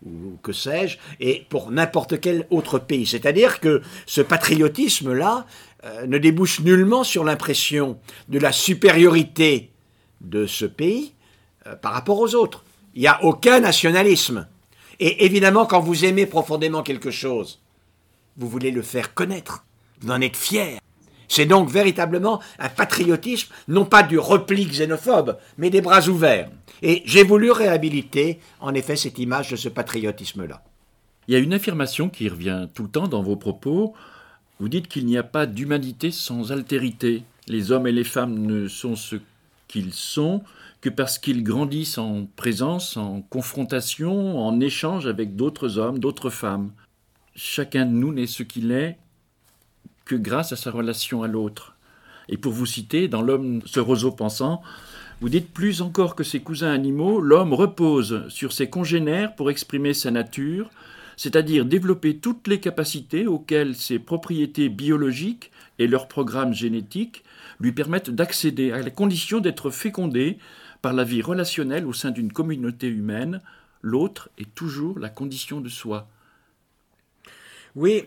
[0.02, 3.04] ou, que sais-je, et pour n'importe quel autre pays.
[3.04, 5.46] C'est-à-dire que ce patriotisme-là
[5.84, 7.98] euh, ne débouche nullement sur l'impression
[8.30, 9.72] de la supériorité
[10.22, 11.12] de ce pays,
[11.82, 12.64] par rapport aux autres.
[12.94, 14.46] Il n'y a aucun nationalisme.
[15.00, 17.60] Et évidemment, quand vous aimez profondément quelque chose,
[18.36, 19.64] vous voulez le faire connaître.
[20.00, 20.78] Vous en êtes fier.
[21.28, 26.50] C'est donc véritablement un patriotisme, non pas du repli xénophobe, mais des bras ouverts.
[26.82, 30.62] Et j'ai voulu réhabiliter, en effet, cette image de ce patriotisme-là.
[31.26, 33.94] Il y a une affirmation qui revient tout le temps dans vos propos.
[34.60, 37.24] Vous dites qu'il n'y a pas d'humanité sans altérité.
[37.48, 39.16] Les hommes et les femmes ne sont ce
[39.66, 40.42] qu'ils sont
[40.80, 46.70] que parce qu'ils grandissent en présence, en confrontation, en échange avec d'autres hommes, d'autres femmes.
[47.38, 48.96] Chacun de nous n'est ce qu'il est
[50.06, 51.76] que grâce à sa relation à l'autre.
[52.30, 54.62] Et pour vous citer, dans L'homme ce roseau pensant,
[55.20, 59.92] Vous dites plus encore que ses cousins animaux, l'homme repose sur ses congénères pour exprimer
[59.92, 60.70] sa nature,
[61.18, 67.22] c'est-à-dire développer toutes les capacités auxquelles ses propriétés biologiques et leurs programmes génétiques
[67.60, 70.38] lui permettent d'accéder à la condition d'être fécondé
[70.80, 73.42] par la vie relationnelle au sein d'une communauté humaine.
[73.82, 76.08] L'autre est toujours la condition de soi.
[77.76, 78.04] Oui,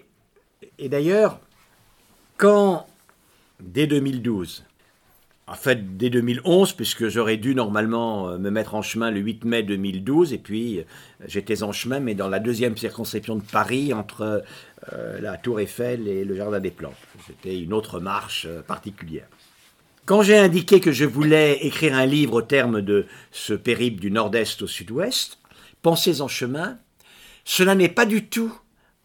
[0.78, 1.40] et d'ailleurs,
[2.38, 2.86] quand,
[3.62, 4.66] dès 2012,
[5.48, 9.46] en fait dès 2011, puisque j'aurais dû normalement euh, me mettre en chemin le 8
[9.46, 10.84] mai 2012, et puis euh,
[11.26, 14.44] j'étais en chemin, mais dans la deuxième circonscription de Paris, entre
[14.92, 16.94] euh, la Tour Eiffel et le Jardin des Plantes.
[17.26, 19.28] C'était une autre marche particulière.
[20.06, 24.12] Quand j'ai indiqué que je voulais écrire un livre au terme de ce périple du
[24.12, 25.40] nord-est au sud-ouest,
[25.82, 26.78] Pensez en chemin,
[27.46, 28.54] cela n'est pas du tout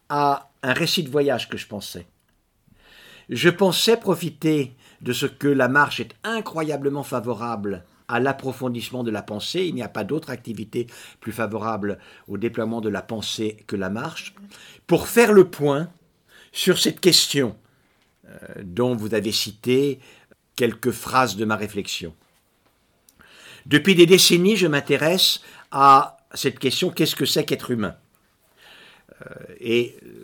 [0.09, 2.07] à un récit de voyage que je pensais.
[3.29, 9.23] Je pensais profiter de ce que la marche est incroyablement favorable à l'approfondissement de la
[9.23, 9.67] pensée.
[9.67, 10.87] Il n'y a pas d'autre activité
[11.21, 11.99] plus favorable
[12.29, 14.35] au déploiement de la pensée que la marche,
[14.87, 15.91] pour faire le point
[16.53, 17.57] sur cette question
[18.27, 20.01] euh, dont vous avez cité
[20.57, 22.15] quelques phrases de ma réflexion.
[23.67, 27.97] Depuis des décennies, je m'intéresse à cette question qu'est-ce que c'est qu'être humain?
[29.23, 30.24] Euh, Et euh,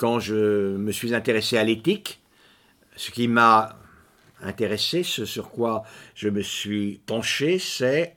[0.00, 2.22] quand je me suis intéressé à l'éthique,
[2.96, 3.78] ce qui m'a
[4.40, 5.82] intéressé, ce sur quoi
[6.14, 8.14] je me suis penché, c'est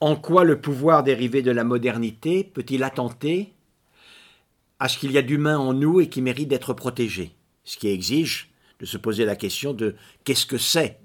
[0.00, 3.54] en quoi le pouvoir dérivé de la modernité peut-il attenter
[4.80, 7.32] à ce qu'il y a d'humain en nous et qui mérite d'être protégé,
[7.64, 10.98] ce qui exige de se poser la question de qu'est-ce que c'est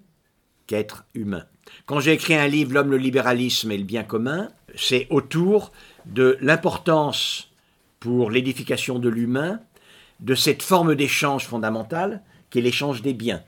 [0.68, 1.46] qu'être humain.
[1.86, 5.72] Quand j'ai écrit un livre, L'homme, le libéralisme et le bien commun, c'est autour
[6.06, 7.54] de l'importance
[8.02, 9.62] pour l'édification de l'humain
[10.24, 13.44] de cette forme d'échange fondamentale qui est l'échange des biens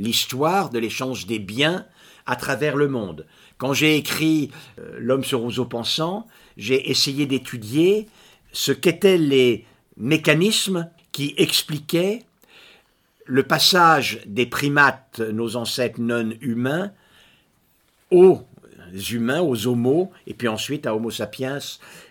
[0.00, 1.86] l'histoire de l'échange des biens
[2.26, 3.26] à travers le monde.
[3.58, 8.08] Quand j'ai écrit euh, L'homme sur roseau pensant, j'ai essayé d'étudier
[8.52, 12.22] ce qu'étaient les mécanismes qui expliquaient
[13.26, 16.92] le passage des primates, nos ancêtres non humains,
[18.10, 18.40] aux
[19.10, 21.58] humains, aux homos, et puis ensuite à Homo sapiens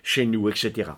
[0.02, 0.92] chez nous, etc.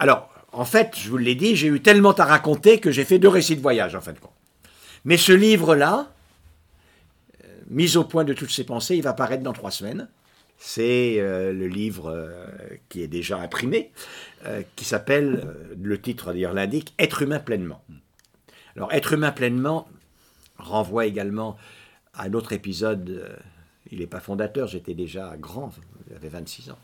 [0.00, 3.18] Alors, en fait, je vous l'ai dit, j'ai eu tellement à raconter que j'ai fait
[3.18, 4.32] deux récits de voyage, en fin de compte.
[5.04, 6.12] Mais ce livre-là,
[7.44, 10.08] euh, mis au point de toutes ces pensées, il va paraître dans trois semaines.
[10.56, 12.46] C'est euh, le livre euh,
[12.88, 13.92] qui est déjà imprimé,
[14.76, 17.84] qui s'appelle, le titre d'ailleurs l'indique, Être humain pleinement.
[18.76, 19.88] Alors, Être humain pleinement
[20.58, 21.56] renvoie également
[22.14, 23.36] à un autre épisode.
[23.90, 25.72] il n'est pas fondateur, j'étais déjà grand,
[26.10, 26.78] j'avais 26 ans,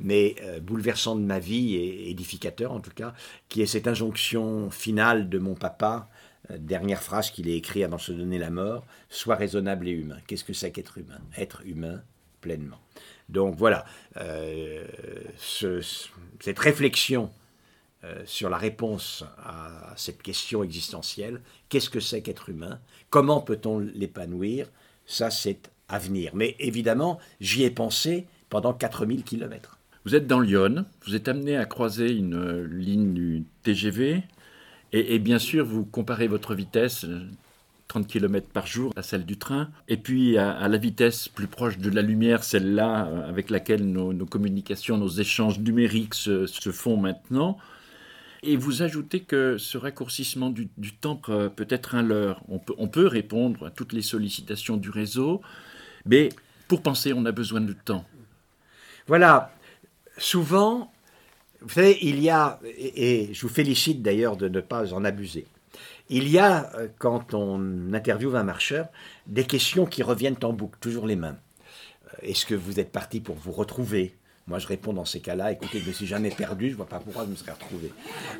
[0.00, 3.14] mais bouleversant de ma vie et édificateur en tout cas,
[3.48, 6.08] qui est cette injonction finale de mon papa
[6.50, 9.92] euh, dernière phrase qu'il a écrite avant de se donner la mort, sois raisonnable et
[9.92, 10.16] humain.
[10.26, 11.20] Qu'est-ce que c'est qu'être humain?
[11.36, 12.02] Être humain
[12.40, 12.80] pleinement.
[13.28, 13.84] Donc voilà,
[14.16, 14.86] euh,
[15.36, 17.30] cette réflexion
[18.04, 22.80] euh, sur la réponse à cette question existentielle, qu'est-ce que c'est qu'être humain?
[23.10, 24.70] Comment peut-on l'épanouir?
[25.04, 26.34] Ça, c'est à venir.
[26.34, 29.79] Mais évidemment, j'y ai pensé pendant 4000 kilomètres.
[30.06, 34.22] Vous êtes dans Lyon, vous êtes amené à croiser une ligne du TGV
[34.92, 37.06] et, bien sûr, vous comparez votre vitesse,
[37.86, 41.46] 30 euh, km par jour, à celle du train, et puis à, la vitesse plus
[41.46, 46.96] proche de la lumière, celle-là euh, avec laquelle nos, communications, nos échanges numériques se, font
[46.96, 47.56] maintenant.
[48.42, 50.68] Et vous ajoutez que ce raccourcissement du,
[51.00, 52.42] temps peut être un leurre.
[52.48, 55.42] On peut répondre à toutes les sollicitations du réseau,
[56.06, 56.30] mais
[56.66, 58.06] pour penser, on a besoin de temps.
[59.06, 59.52] Voilà.
[60.20, 60.92] Souvent,
[61.62, 65.46] vous savez, il y a, et, je vous félicite d'ailleurs de ne pas en abuser,
[66.10, 68.88] il y a, euh, quand on interviewe un marcheur,
[69.26, 71.38] des questions qui reviennent en boucle, toujours les mêmes.
[72.04, 74.14] Euh, est-ce que vous êtes parti pour vous retrouver?
[74.46, 76.76] Moi, je réponds dans ces cas-là, écoutez, je ne me suis jamais perdu, je ne
[76.76, 77.90] vois pas pourquoi je me serais retrouvé.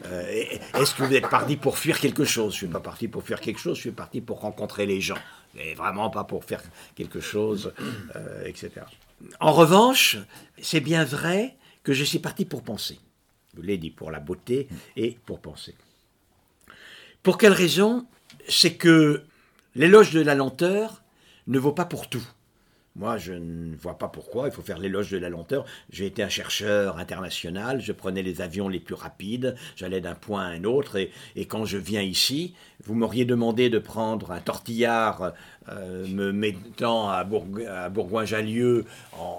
[0.04, 2.52] Euh, est-ce que vous êtes parti pour fuir quelque chose?
[2.52, 5.00] Je ne suis pas parti pour fuir quelque chose, je suis parti pour rencontrer les
[5.00, 5.18] gens.
[5.58, 6.62] Et vraiment pas pour faire
[6.94, 7.72] quelque chose,
[8.44, 8.70] etc.
[9.40, 10.18] En revanche,
[10.62, 12.98] c'est bien vrai que je suis parti pour penser.
[13.56, 15.74] Je l'ai dit, pour la beauté et pour penser.
[17.22, 18.06] Pour quelle raison?
[18.48, 19.24] C'est que
[19.74, 21.02] l'éloge de la lenteur
[21.46, 22.26] ne vaut pas pour tout.
[22.96, 25.64] Moi, je ne vois pas pourquoi il faut faire l'éloge de la lenteur.
[25.90, 30.42] J'ai été un chercheur international, je prenais les avions les plus rapides, j'allais d'un point
[30.42, 31.10] à un autre, et,
[31.46, 35.32] quand je viens ici, vous m'auriez demandé de prendre un tortillard
[35.68, 38.84] euh, me mettant à, Bourgoin-Jallieu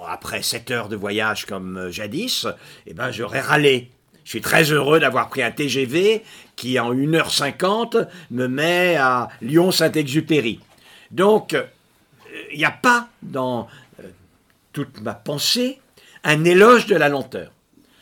[0.08, 2.48] après 7 heures de voyage comme euh, jadis,
[2.88, 3.92] eh ben, j'aurais râlé.
[4.24, 6.24] Je suis très heureux d'avoir pris un TGV
[6.56, 10.60] qui, en 1h50, me met à Lyon-Saint-Exupéry.
[11.10, 11.56] Donc,
[12.54, 13.68] il n'y a pas dans
[14.00, 14.10] euh,
[14.74, 15.80] toute ma pensée
[16.24, 17.52] un éloge de la lenteur.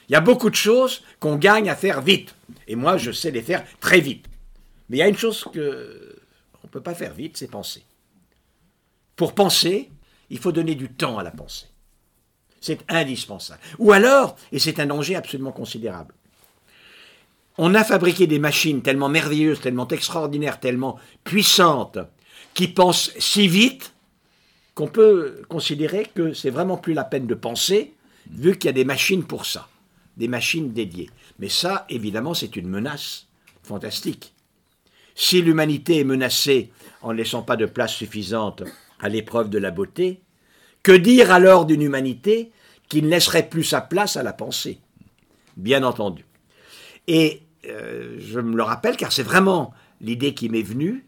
[0.08, 2.36] Il y a beaucoup de choses qu'on gagne à faire vite.
[2.68, 4.26] Et moi, je sais les faire très vite.
[4.90, 6.16] Mais il y a une chose que
[6.64, 7.84] on ne peut pas faire vite, c'est penser.
[9.16, 9.90] Pour penser,
[10.30, 11.68] il faut donner du temps à la pensée.
[12.62, 13.62] C'est indispensable.
[13.78, 16.14] Ou alors, et c'est un danger absolument considérable,
[17.58, 22.00] on a fabriqué des machines tellement merveilleuses, tellement extraordinaires, tellement puissantes,
[22.54, 23.94] qui pensent si vite
[24.80, 27.96] qu'on peut considérer que c'est vraiment plus la peine de penser,
[28.32, 29.68] vu qu'il y a des machines pour ça,
[30.16, 31.10] des machines dédiées.
[31.38, 33.28] Mais ça, évidemment, c'est une menace
[33.62, 34.34] fantastique.
[35.16, 38.64] Si l'humanité est menacée en ne laissant pas de place suffisante
[39.02, 40.22] à l'épreuve de la beauté,
[40.82, 42.54] que dire alors d'une humanité
[42.88, 44.80] qui ne laisserait plus sa place à la pensée?
[45.58, 46.24] Bien entendu.
[47.08, 51.06] Et euh, je me le rappelle car c'est vraiment l'idée qui m'est venue.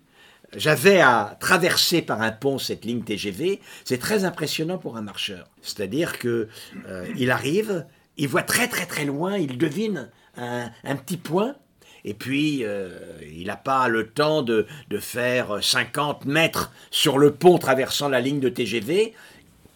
[0.55, 3.61] J'avais à traverser par un pont cette ligne TGV.
[3.85, 5.47] C'est très impressionnant pour un marcheur.
[5.61, 6.49] C'est-à-dire que
[6.87, 7.85] euh, il arrive,
[8.17, 11.55] il voit très très très loin, il devine un, petit point.
[12.03, 12.89] Et puis, euh,
[13.31, 18.19] il n'a pas le temps de, de, faire 50 mètres sur le pont traversant la
[18.19, 19.13] ligne de TGV.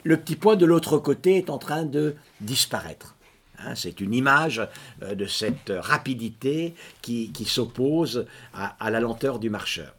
[0.03, 3.15] Le petit point de l'autre côté est en train de disparaître.
[3.59, 4.61] Hein, c'est une image
[5.01, 9.95] euh, de cette rapidité qui, s'oppose à, la lenteur du marcheur.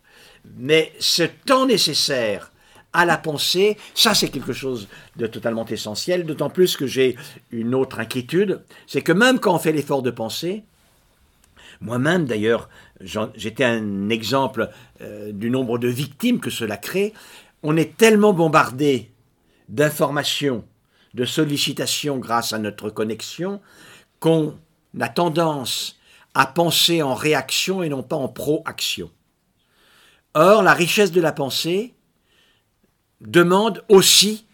[0.59, 2.53] Mais ce temps nécessaire
[2.93, 7.17] à la pensée, ça c'est quelque chose de totalement essentiel, d'autant plus que j'ai
[7.51, 10.65] une autre inquiétude, c'est que même quand on fait l'effort de penser,
[11.81, 14.71] moi-même d'ailleurs, j'étais un exemple
[15.03, 17.13] euh, du nombre de victimes que cela crée,
[17.63, 19.11] on est tellement bombardé
[19.69, 20.65] d'informations
[21.13, 23.61] de sollicitation grâce à notre connexion
[24.21, 24.55] qu'on
[25.01, 25.99] a tendance
[26.35, 29.11] à penser en réaction et non pas en proaction.
[30.39, 31.95] Or, la richesse de la pensée
[33.23, 34.45] demande aussi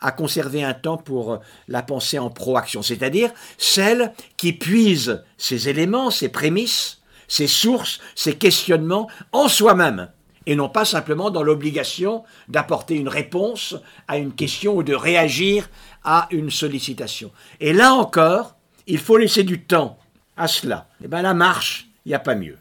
[0.00, 6.10] à conserver un temps pour la pensée en proaction, c'est-à-dire celle qui puise ses éléments,
[6.10, 10.10] ses prémices, ses sources, ses questionnements en soi-même,
[10.46, 13.76] et non pas simplement dans l'obligation d'apporter une réponse
[14.08, 15.68] à une question ou de réagir
[16.02, 17.30] à une sollicitation.
[17.60, 19.98] Et là encore, il faut laisser du temps
[20.38, 20.88] à cela.
[21.02, 22.56] Et eh bien la marche, il n'y a pas mieux.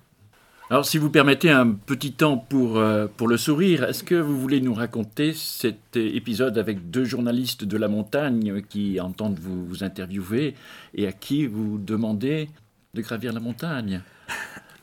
[0.72, 4.42] Alors, si vous permettez un petit temps pour, euh, pour le sourire, est-ce que vous
[4.42, 10.56] voulez nous raconter cet épisode avec deux journalistes de la montagne qui entendent vous, interviewer
[10.96, 12.50] et à qui vous demandez
[12.96, 14.02] de gravir la montagne?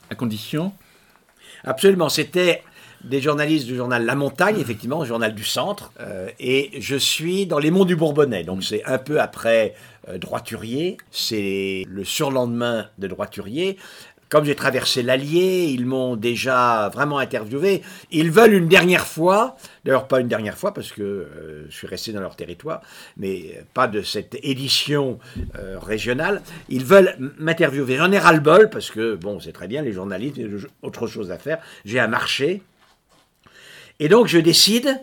[0.09, 0.73] À condition?
[1.65, 2.63] Absolument, c'était
[3.03, 7.59] des journalistes du journal La Montagne, effectivement, journal du centre, euh, et je suis dans
[7.59, 9.75] les monts du Bourbonnais, donc c'est un peu après
[10.09, 13.77] euh, Droiturier, c'est le surlendemain de Droiturier.
[14.33, 17.83] Comme j'ai traversé l'Allier, ils m'ont déjà vraiment interviewé.
[18.11, 21.87] Ils veulent une dernière fois, d'ailleurs pas une dernière fois parce que euh, je suis
[21.87, 22.81] resté dans leur territoire,
[23.19, 25.19] mais pas de cette édition
[25.55, 26.41] régionale.
[26.71, 27.99] Ils veulent m'interviewer.
[27.99, 30.41] J'en ai ras-le-bol parce que, bon, c'est très bien, les journalistes,
[30.81, 31.59] autre chose à faire.
[31.85, 32.63] J'ai un marché,
[34.01, 34.99] et donc je décide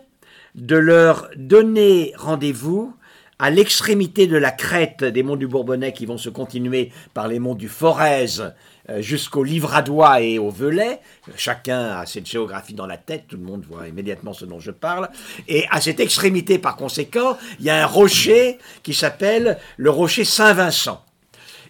[0.56, 2.96] de leur donner rendez-vous
[3.39, 7.39] à l'extrémité de la crête des monts du Bourbonnais qui vont se continuer par les
[7.39, 8.50] monts du Forez euh,
[8.99, 10.99] jusqu'au Livradois et au Velay.
[11.36, 14.71] Chacun a cette géographie dans la tête, tout le monde voit immédiatement ce dont je
[14.71, 15.10] parle.
[15.47, 20.23] Et à cette extrémité, par conséquent, il y a un rocher qui s'appelle le rocher
[20.23, 21.04] Saint-Vincent.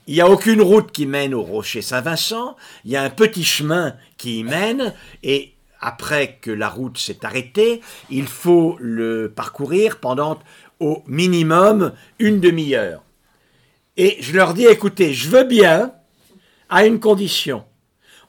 [0.07, 3.43] Il n'y a aucune route qui mène au rocher Saint-Vincent, il y a un petit
[3.43, 9.99] chemin qui y mène, et après que la route s'est arrêtée, il faut le parcourir
[9.99, 10.39] pendant
[10.79, 13.03] au minimum une demi-heure.
[13.97, 15.93] Et je leur dis, écoutez, je veux bien,
[16.69, 17.63] à une condition.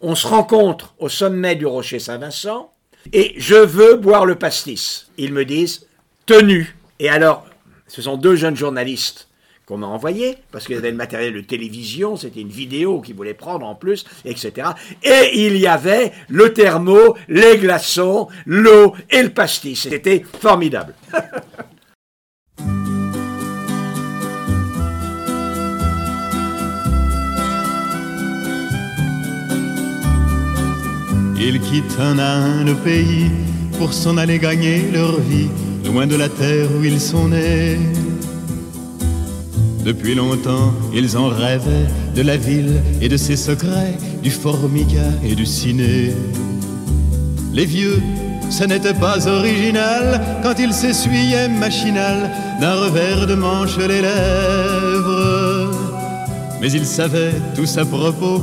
[0.00, 2.72] On se rencontre au sommet du rocher Saint-Vincent,
[3.12, 5.10] et je veux boire le pastis.
[5.18, 5.86] Ils me disent,
[6.26, 6.76] tenu.
[6.98, 7.46] Et alors,
[7.86, 9.28] ce sont deux jeunes journalistes
[9.66, 13.14] qu'on m'a envoyé, parce qu'il y avait le matériel de télévision, c'était une vidéo qu'ils
[13.14, 14.70] voulaient prendre en plus, etc.
[15.02, 19.82] Et il y avait le thermo, les glaçons, l'eau et le pastis.
[19.82, 20.94] C'était formidable.
[31.42, 33.30] Ils quittent un à un le pays
[33.78, 35.48] pour s'en aller gagner leur vie,
[35.86, 37.78] loin de la terre où ils sont nés.
[39.82, 45.34] Depuis longtemps, ils en rêvaient de la ville et de ses secrets, du formica et
[45.34, 46.12] du ciné.
[47.54, 48.02] Les vieux,
[48.50, 52.30] ce n'était pas original quand ils s'essuyaient machinal
[52.60, 55.70] d'un revers de manche les lèvres.
[56.60, 58.42] Mais ils savaient tous à propos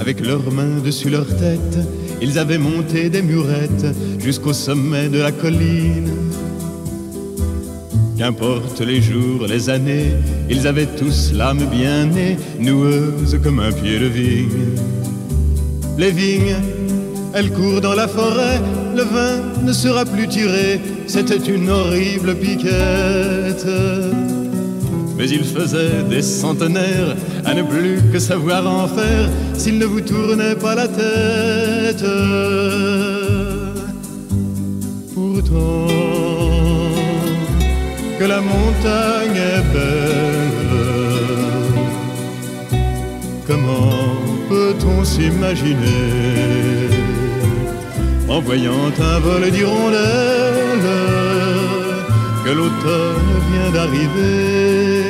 [0.00, 1.78] Avec leurs mains dessus leur tête,
[2.22, 3.84] ils avaient monté des murettes
[4.18, 6.10] jusqu'au sommet de la colline.
[8.16, 10.12] Qu'importe les jours, les années,
[10.48, 14.74] ils avaient tous l'âme bien née, noueuse comme un pied de vigne.
[15.98, 16.56] Les vignes,
[17.34, 18.58] elles courent dans la forêt,
[18.96, 23.66] le vin ne sera plus tiré, c'était une horrible piquette.
[25.20, 27.14] Mais il faisait des centenaires
[27.44, 32.02] à ne plus que savoir en faire s'il ne vous tournait pas la tête.
[35.14, 35.88] Pourtant,
[38.18, 40.80] que la montagne est belle,
[43.46, 44.16] comment
[44.48, 46.16] peut-on s'imaginer
[48.26, 50.88] en voyant un vol d'hirondelles
[52.42, 55.09] que l'automne vient d'arriver?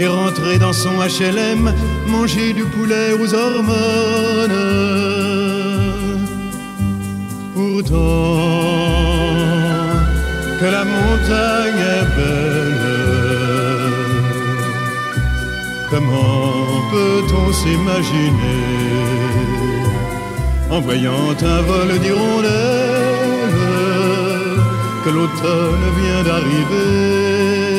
[0.00, 1.74] et rentrer dans son HLM,
[2.06, 4.60] manger du poulet aux hormones.
[7.54, 7.96] Pourtant,
[10.58, 12.80] que la montagne est belle,
[15.90, 18.68] comment peut-on s'imaginer
[20.70, 22.50] en voyant un vol d'hirondelles
[25.04, 27.69] que l'automne vient d'arriver?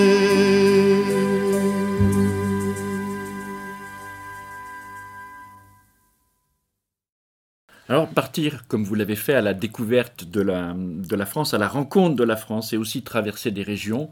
[8.31, 12.23] Partir, comme vous l'avez fait, à la découverte de la, France, à la rencontre de
[12.23, 14.09] la France, et aussi traverser des régions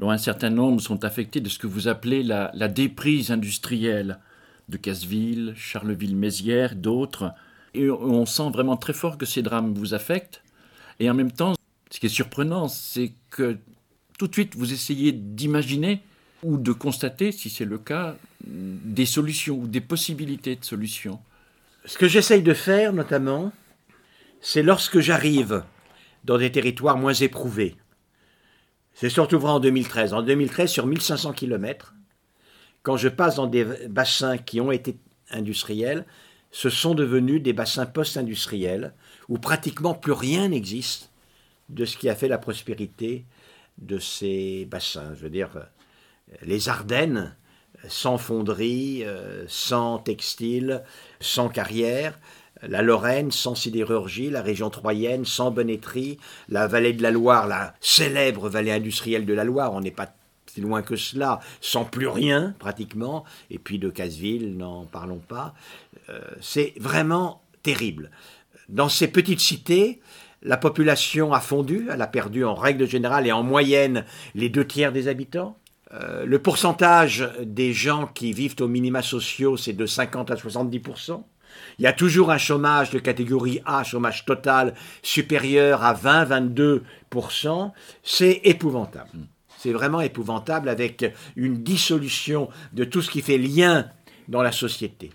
[0.00, 4.18] dont un certain nombre sont affectées de ce que vous appelez la, la déprise industrielle
[4.68, 7.34] de Casseville, Charleville-Mézières, d'autres.
[7.74, 10.42] Et on sent vraiment très fort que ces drames vous affectent.
[10.98, 11.54] Et en même temps,
[11.92, 13.58] ce qui est surprenant, c'est que
[14.18, 16.00] tout de suite, vous essayez d'imaginer
[16.42, 21.20] ou de constater, si c'est le cas, des solutions ou des possibilités de solutions.
[21.84, 23.52] Ce que j'essaye de faire, notamment,
[24.40, 25.64] c'est lorsque j'arrive
[26.24, 27.76] dans des territoires moins éprouvés.
[28.94, 30.14] C'est surtout vrai en 2013.
[30.14, 31.94] En 2013, sur 1500 km,
[32.82, 34.96] quand je passe dans des bassins qui ont été
[35.30, 36.06] industriels,
[36.52, 38.94] ce sont devenus des bassins post-industriels
[39.28, 41.10] où pratiquement plus rien n'existe
[41.68, 43.24] de ce qui a fait la prospérité
[43.78, 45.14] de ces bassins.
[45.14, 45.50] Je veux dire,
[46.42, 47.34] les Ardennes,
[47.88, 50.82] sans fonderie, euh, sans textile,
[51.20, 52.18] sans carrière,
[52.62, 56.18] la Lorraine sans sidérurgie, la région troyenne sans bonneterie,
[56.48, 60.14] la vallée de la Loire, la célèbre vallée industrielle de la Loire, on n'est pas
[60.46, 65.54] si loin que cela, sans plus rien pratiquement, et puis de Casseville, n'en parlons pas.
[66.10, 68.10] Euh, c'est vraiment terrible.
[68.68, 70.00] Dans ces petites cités,
[70.42, 74.04] la population a fondu, elle a perdu en règle générale et en moyenne
[74.34, 75.56] les deux tiers des habitants.
[75.94, 81.22] Euh, le pourcentage des gens qui vivent aux minima sociaux, c'est de 50 à 70%.
[81.78, 87.72] Il y a toujours un chômage de catégorie A, chômage total, supérieur à 20-22%.
[88.02, 89.10] C'est épouvantable.
[89.58, 91.04] C'est vraiment épouvantable avec
[91.36, 93.86] une dissolution de tout ce qui fait lien
[94.28, 95.10] dans la société.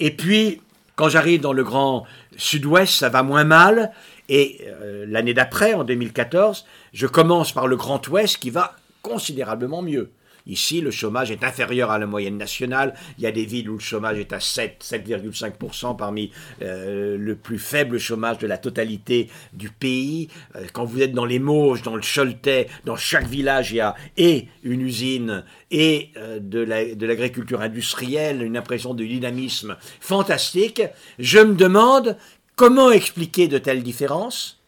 [0.00, 0.60] Et puis,
[0.96, 2.04] quand j'arrive dans le grand
[2.36, 3.92] sud-ouest, ça va moins mal.
[4.28, 9.82] Et euh, l'année d'après, en 2014, je commence par le grand ouest qui va considérablement
[9.82, 10.10] mieux.
[10.46, 12.94] Ici, le chômage est inférieur à la moyenne nationale.
[13.18, 16.30] Il y a des villes où le chômage est à 7, 7,5% parmi
[16.62, 20.28] euh, le plus faible chômage de la totalité du pays.
[20.56, 23.80] Euh, quand vous êtes dans les Mauges, dans le Choletais, dans chaque village, il y
[23.80, 30.82] a et une usine et euh, de l'agriculture industrielle, une impression de dynamisme fantastique.
[31.18, 32.16] Je me demande
[32.56, 34.60] comment expliquer de telles différences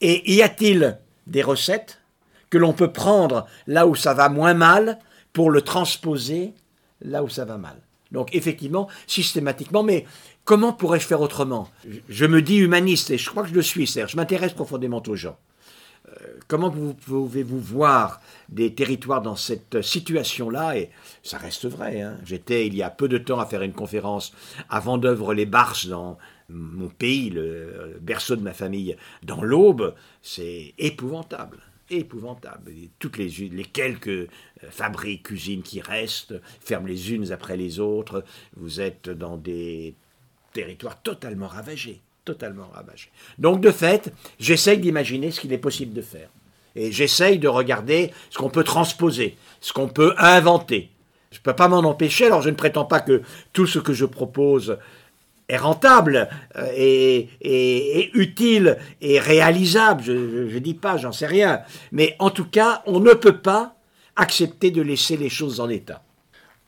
[0.00, 2.00] et y a-t-il des recettes
[2.50, 4.98] que l'on peut prendre là où ça va moins mal
[5.32, 6.54] pour le transposer
[7.00, 7.76] là où ça va mal.
[8.12, 10.06] Donc effectivement, systématiquement, mais
[10.44, 11.68] comment pourrais-je faire autrement?
[12.08, 14.12] Je me dis humaniste et je crois que je le suis, Serge.
[14.12, 15.38] Je m'intéresse profondément aux gens.
[16.08, 20.78] Euh, comment pouvez-vous voir des territoires dans cette situation-là?
[20.78, 20.90] Et
[21.22, 22.00] ça reste vrai.
[22.00, 22.16] Hein.
[22.24, 24.32] J'étais il y a peu de temps à faire une conférence
[24.70, 26.16] à Vendœuvre-les-Barses dans
[26.48, 31.58] mon pays, le berceau de ma famille, dans l'Aube, c'est épouvantable
[31.90, 32.72] épouvantable.
[32.98, 34.26] toutes les, les quelques euh,
[34.70, 38.24] fabriques, usines qui restent, ferment les unes après les autres.
[38.56, 39.94] Vous êtes dans des
[40.52, 42.00] territoires totalement ravagés.
[42.24, 43.10] Totalement ravagés.
[43.38, 46.28] Donc, de fait, j'essaye d'imaginer ce qu'il est possible de faire.
[46.74, 50.90] Et j'essaye de regarder ce qu'on peut transposer, ce qu'on peut inventer.
[51.30, 53.22] Je ne peux pas m'en empêcher, alors je ne prétends pas que
[53.52, 54.78] tout ce que je propose
[55.48, 60.02] est rentable euh, et, utile et réalisable.
[60.02, 61.60] Je ne dis pas, j'en sais rien.
[61.90, 63.76] Mais en tout cas, on ne peut pas
[64.16, 66.02] accepter de laisser les choses en état.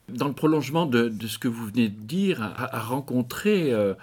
[0.09, 3.95] Dans le prolongement de, ce que vous venez de dire, à, rencontrer euh,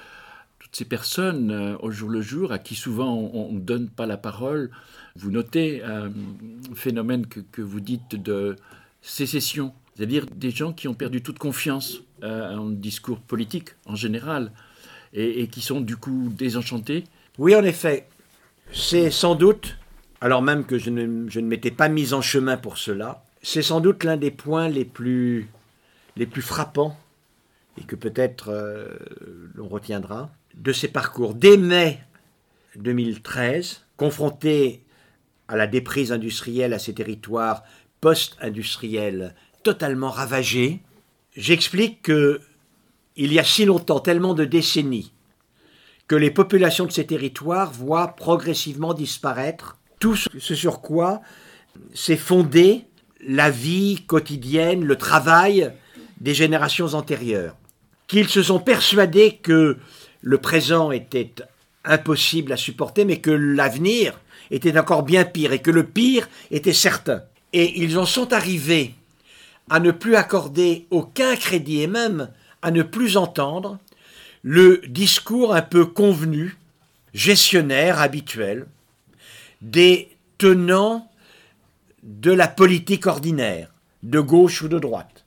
[0.59, 4.05] toutes ces personnes euh, au jour le jour, à qui souvent on ne donne pas
[4.05, 4.69] la parole,
[5.15, 6.11] vous notez un
[6.75, 8.55] phénomène que, vous dites de
[9.01, 14.51] sécession, c'est-à-dire des gens qui ont perdu toute confiance en discours politique en général
[15.17, 17.05] et, qui sont du coup désenchantés
[17.37, 18.07] Oui, en effet.
[18.71, 19.77] C'est sans doute,
[20.21, 23.61] alors même que je ne, je ne m'étais pas mis en chemin pour cela, c'est
[23.61, 25.49] sans doute l'un des points les plus,
[26.17, 26.97] les plus frappants
[27.79, 28.89] et que peut-être euh,
[29.55, 31.33] l'on retiendra de ces parcours.
[31.33, 31.99] Dès mai
[32.75, 34.83] 2013, confronté
[35.47, 37.63] à la déprise industrielle, à ces territoires
[38.01, 40.81] post-industriels totalement ravagés,
[41.35, 42.41] j'explique que
[43.17, 45.11] il y a si longtemps, tellement de décennies,
[46.07, 51.21] que les populations de ces territoires voient progressivement disparaître tout ce sur quoi
[51.93, 52.85] s'est fondée
[53.25, 55.73] la vie quotidienne, le travail
[56.21, 57.55] des générations antérieures,
[58.07, 59.77] qu'ils se sont persuadés que
[60.21, 61.33] le présent était
[61.83, 64.19] impossible à supporter, mais que l'avenir
[64.51, 67.23] était encore bien pire, et que le pire était certain.
[67.53, 68.93] Et ils en sont arrivés
[69.69, 72.29] à ne plus accorder aucun crédit, et même
[72.61, 73.79] à ne plus entendre
[74.43, 76.57] le discours un peu convenu,
[77.13, 78.65] gestionnaire, habituel,
[79.61, 81.11] des tenants
[82.03, 85.25] de la politique ordinaire, de gauche ou de droite,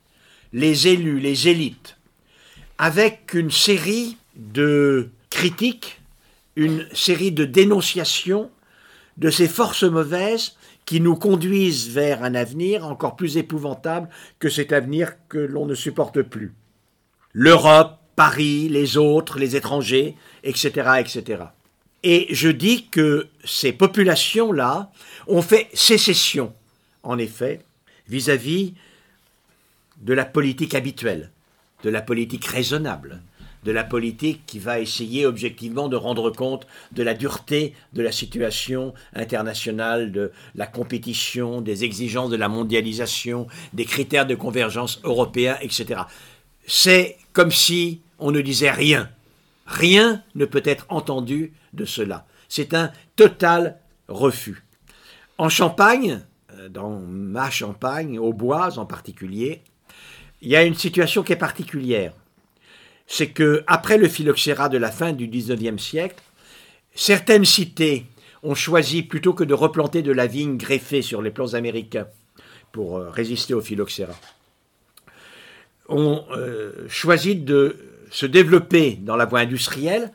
[0.53, 1.97] les élus, les élites,
[2.77, 6.01] avec une série de critiques,
[6.55, 8.49] une série de dénonciations
[9.17, 10.55] de ces forces mauvaises
[10.85, 14.09] qui nous conduisent vers un avenir encore plus épouvantable
[14.39, 16.53] que cet avenir que l'on ne supporte plus
[17.33, 21.43] l'Europe, Paris, les autres, les étrangers, etc., etc.
[22.03, 24.91] Et je dis que ces populations-là
[25.27, 26.53] ont fait sécession,
[27.03, 27.61] en effet,
[28.07, 28.73] vis-à-vis
[30.01, 31.31] de la politique habituelle,
[31.83, 33.21] de la politique raisonnable,
[33.63, 38.11] de la politique qui va essayer objectivement de rendre compte de la dureté de la
[38.11, 45.57] situation internationale, de la compétition, des exigences de la mondialisation, des critères de convergence européens,
[45.61, 46.01] etc
[46.73, 49.09] c'est comme si on ne disait rien.
[49.65, 52.25] Rien ne peut être entendu de cela.
[52.47, 54.63] C'est un total refus.
[55.37, 56.21] En Champagne,
[56.53, 59.63] euh, dans ma Champagne, au Bois en particulier,
[60.41, 62.13] il y a une situation qui est particulière.
[63.05, 66.23] C'est que après le phylloxéra de la fin du XIXe siècle,
[66.95, 68.05] certaines cités
[68.43, 72.07] ont choisi plutôt que de replanter de la vigne greffée sur les plans américains
[72.71, 74.13] pour euh, résister au phylloxéra,
[75.91, 77.77] ont euh, choisi de
[78.09, 80.11] se développer dans la voie industrielle.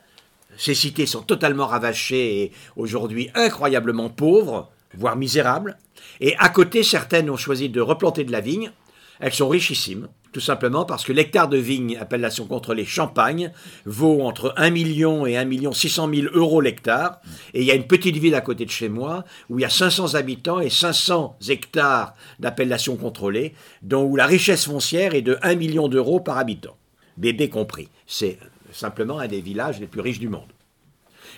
[0.57, 5.77] Ces cités sont totalement ravachées et aujourd'hui incroyablement pauvres, voire misérables.
[6.19, 8.71] Et à côté, certaines ont choisi de replanter de la vigne.
[9.19, 10.07] Elles sont richissimes
[10.37, 13.51] tout simplement parce que l'hectare de vigne, appellation contrôlée Champagne,
[13.85, 17.21] vaut entre 1 million et 1 million 600 000 euros l'hectare.
[17.55, 19.65] Et il y a une petite ville à côté de chez moi où il y
[19.65, 25.55] a 500 habitants et 500 hectares d'appellation contrôlée, dont la richesse foncière est de 1
[25.55, 26.77] million d'euros par habitant.
[27.17, 27.89] Bébé compris.
[28.05, 28.37] C'est
[28.71, 30.51] simplement un des villages les plus riches du monde.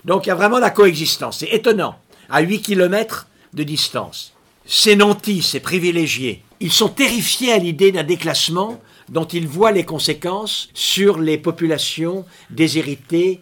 [0.03, 1.39] Donc il y a vraiment la coexistence.
[1.39, 1.95] C'est étonnant.
[2.29, 4.33] À 8 km de distance.
[4.65, 8.79] Ces nantis, ces privilégiés, ils sont terrifiés à l'idée d'un déclassement
[9.09, 13.41] dont ils voient les conséquences sur les populations déshéritées,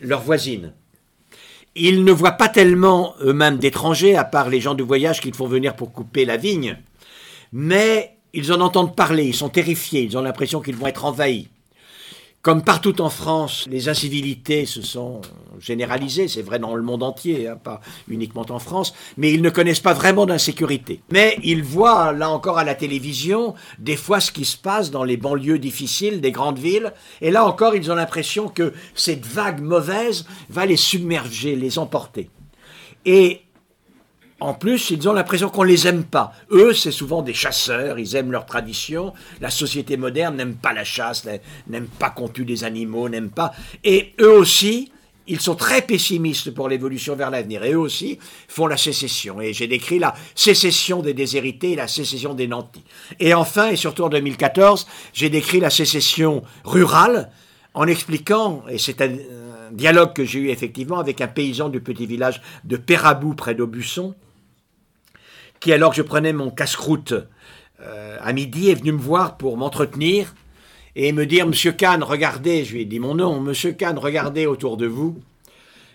[0.00, 0.72] leurs voisines.
[1.74, 5.46] Ils ne voient pas tellement eux-mêmes d'étrangers, à part les gens du voyage qu'ils font
[5.46, 6.76] venir pour couper la vigne,
[7.52, 11.48] mais ils en entendent parler, ils sont terrifiés, ils ont l'impression qu'ils vont être envahis.
[12.42, 15.20] Comme partout en France, les incivilités se sont
[15.58, 19.50] généralisées, c'est vrai dans le monde entier, hein, pas uniquement en France, mais ils ne
[19.50, 21.02] connaissent pas vraiment d'insécurité.
[21.12, 25.04] Mais ils voient, là encore à la télévision, des fois ce qui se passe dans
[25.04, 29.60] les banlieues difficiles des grandes villes, et là encore ils ont l'impression que cette vague
[29.60, 32.30] mauvaise va les submerger, les emporter.
[33.04, 33.42] Et
[34.40, 36.32] en plus, ils ont l'impression qu'on les aime pas.
[36.50, 39.12] Eux, c'est souvent des chasseurs, ils aiment leur tradition.
[39.40, 41.26] La société moderne n'aime pas la chasse,
[41.68, 43.52] n'aime pas qu'on tue des animaux, n'aime pas.
[43.84, 44.90] Et eux aussi,
[45.26, 47.64] ils sont très pessimistes pour l'évolution vers l'avenir.
[47.64, 48.18] Et eux aussi
[48.48, 49.40] font la sécession.
[49.40, 52.84] Et j'ai décrit la sécession des déshérités et la sécession des nantis.
[53.20, 57.30] Et enfin, et surtout en 2014, j'ai décrit la sécession rurale
[57.74, 59.10] en expliquant, et c'est un,
[59.70, 64.14] dialogue que j'ai eu effectivement avec un paysan du petit village de Pérabou près d'Aubusson,
[65.60, 67.14] qui, alors que je prenais mon casse-croûte
[67.82, 70.34] euh, à midi, est venu me voir pour m'entretenir
[70.96, 74.46] et me dire Monsieur Kahn, regardez, je lui ai dit mon nom, Monsieur Kahn, regardez
[74.46, 75.20] autour de vous.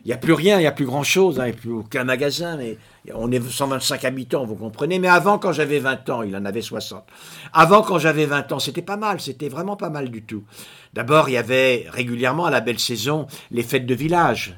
[0.03, 1.71] Il n'y a plus rien, il n'y a plus grand-chose, hein, il n'y a plus
[1.71, 2.77] aucun magasin, mais
[3.15, 4.99] on est 125 habitants, vous comprenez.
[4.99, 7.03] Mais avant, quand j'avais 20 ans, il en avait 60.
[7.53, 10.43] Avant, quand j'avais 20 ans, c'était pas mal, c'était vraiment pas mal du tout.
[10.93, 14.55] D'abord, il y avait régulièrement à la belle saison les fêtes de village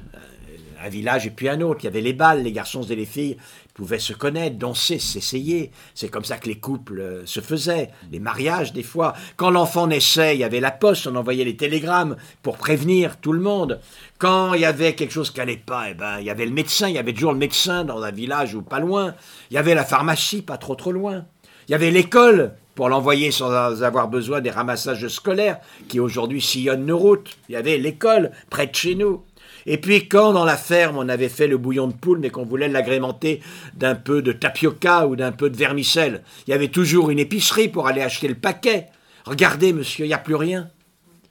[0.82, 1.80] un village et puis un autre.
[1.82, 3.36] Il y avait les balles, les garçons et les filles
[3.78, 5.70] pouvaient se connaître, danser, s'essayer.
[5.94, 9.14] C'est comme ça que les couples euh, se faisaient, les mariages des fois.
[9.36, 13.32] Quand l'enfant naissait, il y avait la poste, on envoyait les télégrammes pour prévenir tout
[13.32, 13.78] le monde.
[14.18, 16.50] Quand il y avait quelque chose qui n'allait pas, eh ben, il y avait le
[16.50, 19.14] médecin, il y avait toujours le médecin dans un village ou pas loin.
[19.52, 21.24] Il y avait la pharmacie, pas trop trop loin.
[21.68, 23.52] Il y avait l'école pour l'envoyer sans
[23.82, 27.36] avoir besoin des ramassages scolaires qui aujourd'hui sillonnent nos routes.
[27.48, 29.22] Il y avait l'école près de chez nous.
[29.70, 32.46] Et puis quand dans la ferme on avait fait le bouillon de poule mais qu'on
[32.46, 33.42] voulait l'agrémenter
[33.74, 37.68] d'un peu de tapioca ou d'un peu de vermicelle, il y avait toujours une épicerie
[37.68, 38.86] pour aller acheter le paquet.
[39.26, 40.70] Regardez monsieur, il n'y a plus rien.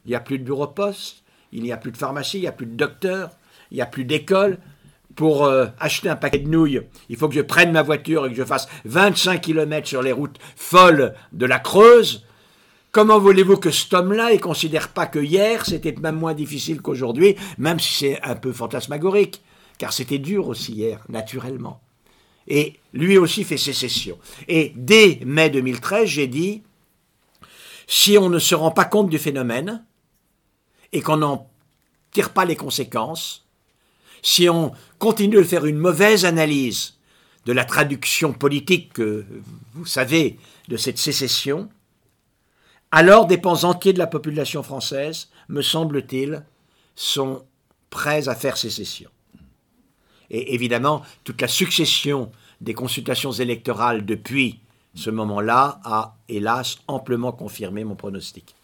[0.06, 2.48] Il n'y a plus de bureau poste, il n'y a plus de pharmacie, il n'y
[2.48, 3.32] a plus de docteur,
[3.72, 4.60] il n'y a plus d'école.
[5.16, 8.30] Pour euh, acheter un paquet de nouilles, il faut que je prenne ma voiture et
[8.30, 12.24] que je fasse 25 km sur les routes folles de la Creuse
[12.92, 17.36] Comment voulez-vous que cet homme-là ne considère pas que hier, c'était même moins difficile qu'aujourd'hui,
[17.58, 19.42] même si c'est un peu fantasmagorique,
[19.78, 21.82] car c'était dur aussi hier, naturellement.
[22.48, 24.18] Et lui aussi fait sécession.
[24.48, 26.64] Et dès mai 2013, j'ai dit,
[27.88, 29.86] si on ne se rend pas compte du phénomène,
[30.94, 31.50] et qu'on n'en
[32.12, 33.46] tire pas les conséquences,
[34.22, 36.96] si on continue de faire une mauvaise analyse
[37.46, 39.26] de la traduction politique que
[39.74, 41.70] vous savez de cette sécession,
[42.92, 46.44] alors des pans entiers de la population française, me semble-t-il,
[46.96, 47.44] sont
[47.90, 49.10] prêts à faire sécession.
[50.30, 54.60] Et évidemment, toute la succession des consultations électorales depuis
[54.96, 58.56] ce moment-là a, hélas, amplement confirmé mon pronostic.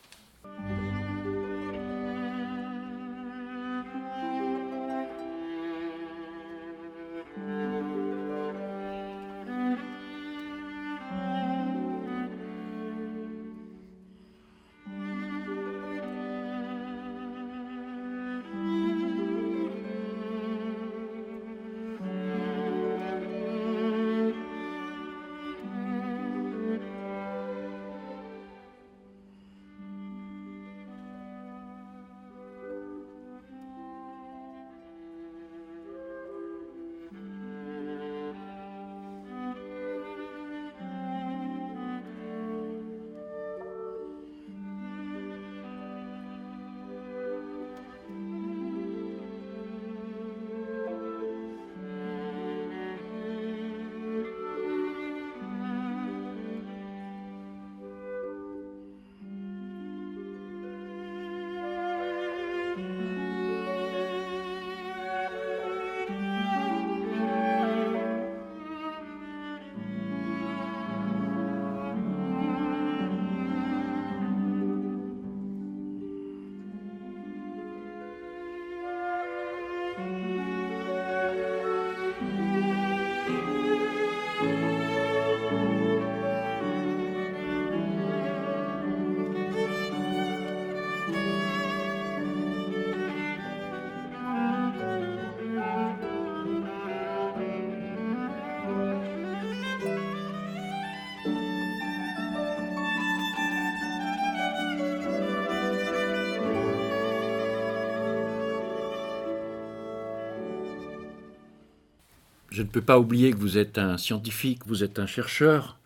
[112.54, 115.80] Je ne peux pas oublier que vous êtes un scientifique, vous êtes un chercheur.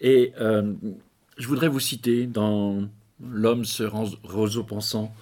[0.00, 0.72] Et euh,
[1.38, 2.88] je voudrais vous citer dans
[3.22, 3.82] L'homme ce
[4.24, 5.14] roseau pensant.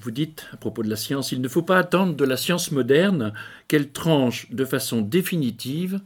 [0.00, 2.72] Vous dites, à propos de la science, il ne faut pas attendre de la science
[2.72, 3.32] moderne
[3.68, 6.00] qu'elle tranche de façon définitive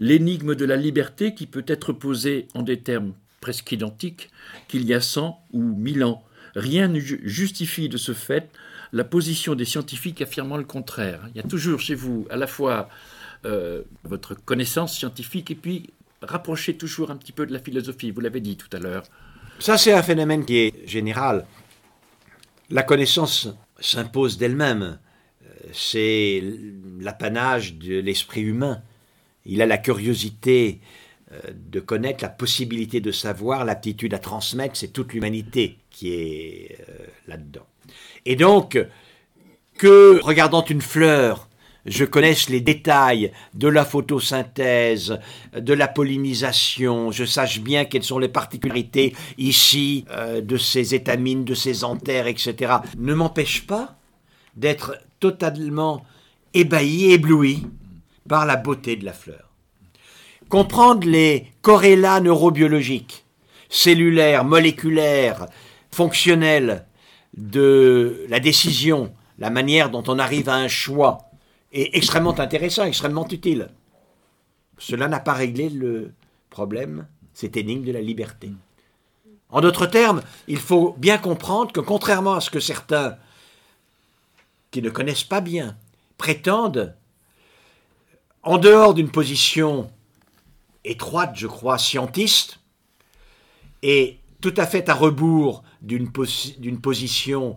[0.00, 4.30] l'énigme de la liberté qui peut être posée en des termes presque identiques
[4.68, 6.24] qu'il y a cent ou mille ans.
[6.54, 8.50] Rien ne justifie de ce fait
[8.92, 11.22] la position des scientifiques affirmant le contraire.
[11.34, 12.88] Il y a toujours chez vous à la fois
[13.44, 15.90] euh, votre connaissance scientifique et puis
[16.20, 19.04] rapprocher toujours un petit peu de la philosophie, vous l'avez dit tout à l'heure.
[19.58, 21.46] Ça, c'est un phénomène qui est général.
[22.70, 23.48] La connaissance
[23.80, 24.98] s'impose d'elle-même.
[25.72, 26.42] C'est
[27.00, 28.82] l'apanage de l'esprit humain.
[29.44, 30.80] Il a la curiosité
[31.32, 36.78] euh, de connaître, la possibilité de savoir, l'aptitude à transmettre, c'est toute l'humanité qui est
[36.88, 37.66] euh, là-dedans.
[38.26, 38.78] Et donc,
[39.78, 41.48] que regardant une fleur,
[41.86, 45.18] je connaisse les détails de la photosynthèse,
[45.54, 51.44] de la pollinisation, je sache bien quelles sont les particularités ici euh, de ces étamines,
[51.44, 53.96] de ces anthères, etc., ne m'empêche pas
[54.56, 56.04] d'être totalement
[56.54, 57.66] ébahi, ébloui
[58.28, 59.50] par la beauté de la fleur.
[60.48, 63.24] Comprendre les corrélats neurobiologiques,
[63.68, 65.46] cellulaires, moléculaires,
[65.90, 66.84] fonctionnels
[67.36, 71.31] de la décision, la manière dont on arrive à un choix,
[71.72, 73.70] est extrêmement intéressant, extrêmement utile.
[74.78, 76.12] Cela n'a pas réglé le
[76.50, 78.50] problème, cette énigme de la liberté.
[79.48, 83.16] En d'autres termes, il faut bien comprendre que contrairement à ce que certains
[84.70, 85.76] qui ne connaissent pas bien
[86.16, 86.94] prétendent,
[88.42, 89.90] en dehors d'une position
[90.84, 92.58] étroite, je crois, scientiste,
[93.82, 96.10] et tout à fait à rebours d'une
[96.80, 97.56] position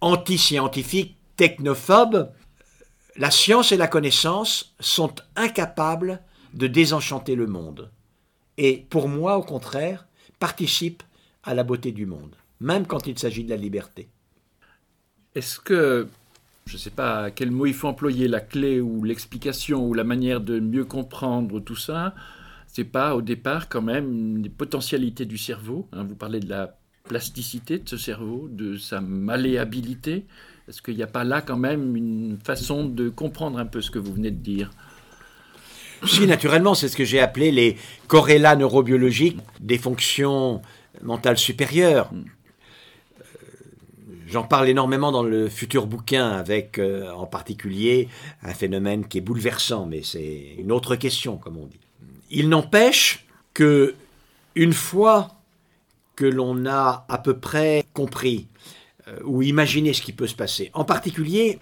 [0.00, 2.32] anti-scientifique, technophobe,
[3.16, 6.20] la science et la connaissance sont incapables
[6.52, 7.90] de désenchanter le monde.
[8.58, 10.06] Et pour moi, au contraire,
[10.38, 11.02] participent
[11.42, 14.08] à la beauté du monde, même quand il s'agit de la liberté.
[15.34, 16.08] Est-ce que,
[16.66, 20.04] je ne sais pas quel mot il faut employer, la clé ou l'explication ou la
[20.04, 22.14] manière de mieux comprendre tout ça,
[22.66, 26.76] c'est pas au départ quand même une potentialité du cerveau hein, Vous parlez de la
[27.04, 30.24] plasticité de ce cerveau, de sa malléabilité.
[30.68, 33.90] Est-ce qu'il n'y a pas là quand même une façon de comprendre un peu ce
[33.90, 34.70] que vous venez de dire
[36.06, 40.62] Si, naturellement, c'est ce que j'ai appelé les corrélats neurobiologiques des fonctions
[41.02, 42.10] mentales supérieures.
[42.12, 42.24] Hmm.
[43.20, 43.24] Euh,
[44.26, 48.08] j'en parle énormément dans le futur bouquin avec euh, en particulier
[48.42, 51.80] un phénomène qui est bouleversant, mais c'est une autre question, comme on dit.
[52.30, 53.94] Il n'empêche que
[54.54, 55.28] une fois
[56.16, 58.46] que l'on a à peu près compris
[59.08, 61.58] euh, ou imaginé ce qui peut se passer, en particulier,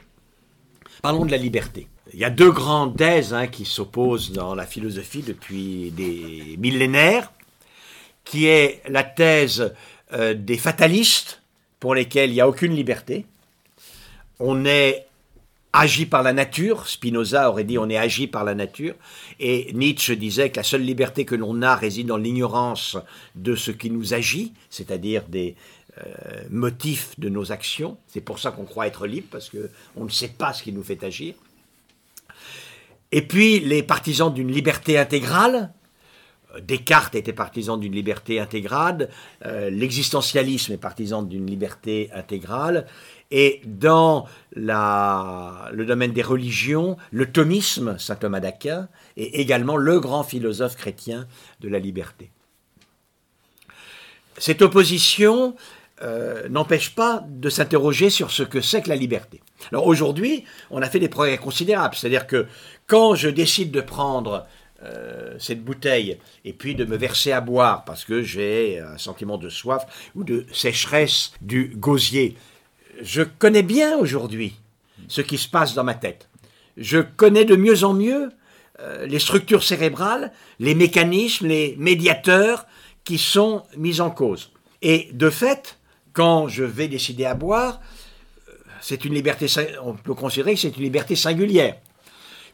[1.02, 1.88] parlons de la liberté.
[2.12, 7.32] Il y a deux grandes thèses hein, qui s'opposent dans la philosophie depuis des millénaires,
[8.24, 9.74] qui est la thèse
[10.12, 11.42] euh, des fatalistes,
[11.80, 13.26] pour lesquels il n'y a aucune liberté.
[14.38, 15.06] On est
[15.72, 16.86] agi par la nature.
[16.88, 18.94] Spinoza aurait dit on est agi par la nature.
[19.40, 22.96] Et Nietzsche disait que la seule liberté que l'on a réside dans l'ignorance
[23.34, 25.56] de ce qui nous agit, c'est-à-dire des
[25.98, 27.98] euh, motifs de nos actions.
[28.06, 30.82] C'est pour ça qu'on croit être libre, parce qu'on ne sait pas ce qui nous
[30.82, 31.34] fait agir.
[33.10, 35.70] Et puis les partisans d'une liberté intégrale,
[36.54, 39.10] euh, Descartes était partisan d'une liberté intégrale,
[39.44, 42.86] euh, l'existentialisme est partisan d'une liberté intégrale,
[43.30, 48.88] et dans le domaine des religions, le thomisme, saint Thomas d'Aquin,
[49.18, 51.26] est également le grand philosophe chrétien
[51.60, 52.30] de la liberté.
[54.38, 55.54] Cette opposition
[56.02, 59.40] euh, n'empêche pas de s'interroger sur ce que c'est que la liberté.
[59.70, 62.46] Alors aujourd'hui, on a fait des progrès considérables, c'est-à-dire que
[62.86, 64.46] quand je décide de prendre
[64.82, 69.38] euh, cette bouteille et puis de me verser à boire parce que j'ai un sentiment
[69.38, 69.86] de soif
[70.16, 72.36] ou de sécheresse du gosier
[73.00, 74.54] je connais bien aujourd'hui
[75.08, 76.28] ce qui se passe dans ma tête.
[76.76, 78.30] Je connais de mieux en mieux
[78.80, 82.66] euh, les structures cérébrales, les mécanismes, les médiateurs
[83.04, 84.50] qui sont mis en cause.
[84.80, 85.78] Et de fait,
[86.12, 87.80] quand je vais décider à boire,
[88.48, 89.46] euh, c'est une liberté,
[89.82, 91.76] on peut considérer que c'est une liberté singulière,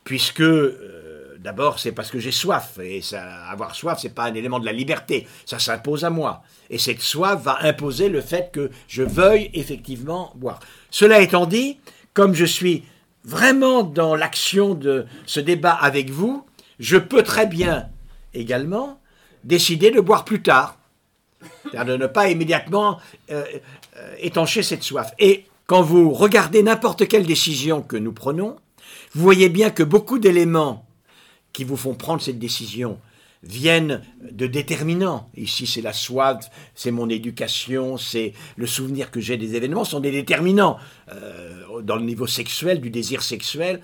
[0.04, 3.00] puisque euh, d'abord c'est parce que j'ai soif, et
[3.48, 6.42] avoir soif c'est pas un élément de la liberté, ça s'impose à moi.
[6.70, 10.61] Et cette soif va imposer le fait que je veuille effectivement boire.
[10.90, 11.78] Cela étant dit,
[12.14, 12.84] comme je suis
[13.24, 16.44] vraiment dans l'action de ce débat avec vous,
[16.78, 17.88] je peux très bien
[18.34, 19.00] également
[19.44, 20.77] décider de boire plus tard.
[21.72, 22.99] De ne pas immédiatement
[23.30, 23.45] euh,
[23.97, 25.12] euh, étancher cette soif.
[25.18, 28.57] Et quand vous regardez n'importe quelle décision que nous prenons,
[29.14, 30.86] vous voyez bien que beaucoup d'éléments
[31.53, 32.99] qui vous font prendre cette décision
[33.43, 35.28] viennent de déterminants.
[35.36, 40.01] Ici, c'est la soif, c'est mon éducation, c'est le souvenir que j'ai des événements, sont
[40.01, 40.78] des déterminants.
[41.12, 43.80] Euh, dans le niveau sexuel, du désir sexuel,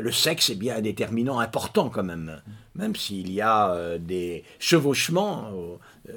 [0.00, 2.40] le sexe est bien un déterminant important quand même.
[2.76, 5.50] Même s'il y a euh, des chevauchements,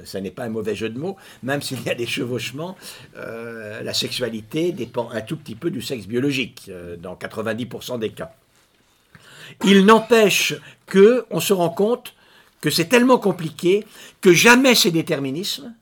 [0.04, 2.76] ça n'est pas un mauvais jeu de mots, même s'il y a des chevauchements,
[3.16, 8.34] la sexualité dépend un tout petit peu du sexe biologique, dans 90% des cas.
[9.64, 10.56] Il n'empêche
[10.86, 12.14] que on se rend compte
[12.62, 13.86] que c'est tellement compliqué
[14.22, 15.74] que jamais ces déterminismes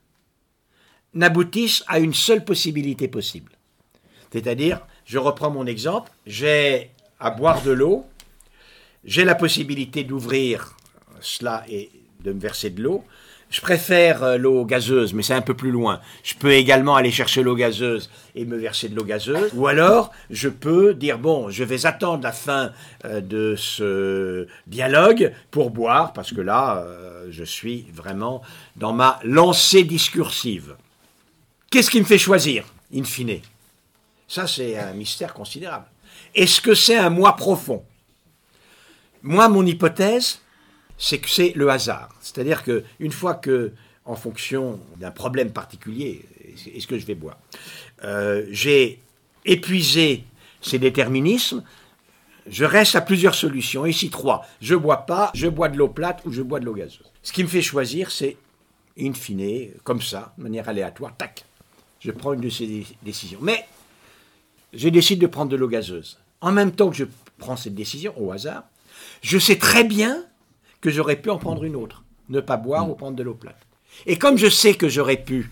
[1.13, 3.51] n'aboutissent à une seule possibilité possible.
[4.31, 8.05] C'est-à-dire, je reprends mon exemple, j'ai à boire de l'eau,
[9.05, 10.75] j'ai la possibilité d'ouvrir
[11.21, 11.89] cela et
[12.23, 13.03] de me verser de l'eau.
[13.51, 16.01] Je préfère euh, l'eau gazeuse, mais c'est un peu plus loin.
[16.23, 19.51] Je peux également aller chercher l'eau gazeuse et me verser de l'eau gazeuse.
[19.53, 22.71] Ou alors, je peux dire, bon, je vais attendre la fin
[23.05, 28.41] euh, de ce dialogue pour boire, parce que là, euh, je suis vraiment
[28.75, 30.75] dans ma lancée discursive.
[31.69, 33.39] Qu'est-ce qui me fait choisir, in fine?
[34.27, 35.85] Ça, c'est un mystère considérable.
[36.33, 37.83] Est-ce que c'est un moi profond?
[39.27, 40.39] Moi, mon hypothèse,
[40.99, 42.09] c'est que c'est le hasard.
[42.21, 43.71] C'est-à-dire que une fois que,
[44.05, 46.23] en fonction d'un problème particulier,
[46.75, 47.39] est-ce que je vais boire,
[48.03, 49.01] euh, j'ai
[49.43, 50.25] épuisé
[50.61, 51.63] ces déterminismes,
[52.45, 53.87] je reste à plusieurs solutions.
[53.87, 54.45] Ici, trois.
[54.61, 57.11] Je bois pas, je bois de l'eau plate ou je bois de l'eau gazeuse.
[57.23, 58.37] Ce qui me fait choisir, c'est,
[58.99, 61.45] in fine, comme ça, de manière aléatoire, tac,
[61.99, 63.39] je prends une de ces décisions.
[63.41, 63.65] Mais
[64.71, 66.19] je décide de prendre de l'eau gazeuse.
[66.41, 67.05] En même temps que je
[67.39, 68.65] prends cette décision, au hasard,
[69.25, 70.23] je sais très bien
[70.81, 72.91] que j'aurais pu en prendre une autre, ne pas boire mm.
[72.91, 73.57] ou prendre de l'eau plate.
[74.05, 75.49] Et comme je sais que j'aurais pu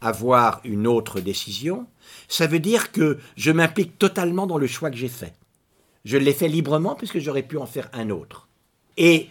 [0.00, 1.86] avoir une autre décision,
[2.26, 5.32] ça veut dire que je m'implique totalement dans le choix que j'ai fait.
[6.04, 8.48] Je l'ai fait librement puisque j'aurais pu en faire un autre.
[8.96, 9.28] Et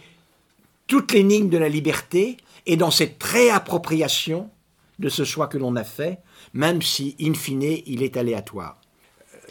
[0.86, 4.48] toute l'énigme de la liberté est dans cette réappropriation
[4.98, 6.20] de ce choix que l'on a fait,
[6.54, 8.80] même si, in fine, il est aléatoire.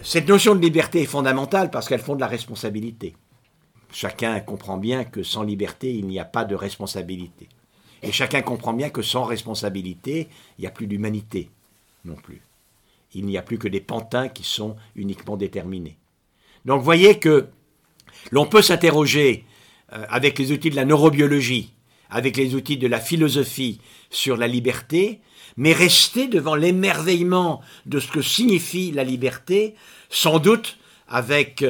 [0.02, 3.14] Cette notion de liberté est fondamentale parce qu'elle fonde la responsabilité.
[3.94, 7.48] Chacun comprend bien que sans liberté, il n'y a pas de responsabilité.
[8.02, 10.28] Et chacun comprend bien que sans responsabilité,
[10.58, 11.50] il n'y a plus d'humanité
[12.04, 12.42] non plus.
[13.14, 15.98] Il n'y a plus que des pantins qui sont uniquement déterminés.
[16.66, 17.48] Donc voyez que
[18.32, 19.46] l'on peut s'interroger
[19.94, 21.72] euh, avec les outils de la neurobiologie,
[22.10, 23.80] avec les outils de la philosophie
[24.10, 25.22] sur la liberté,
[25.56, 29.76] mais rester devant l'émerveillement de ce que signifie la liberté,
[30.10, 31.64] sans doute avec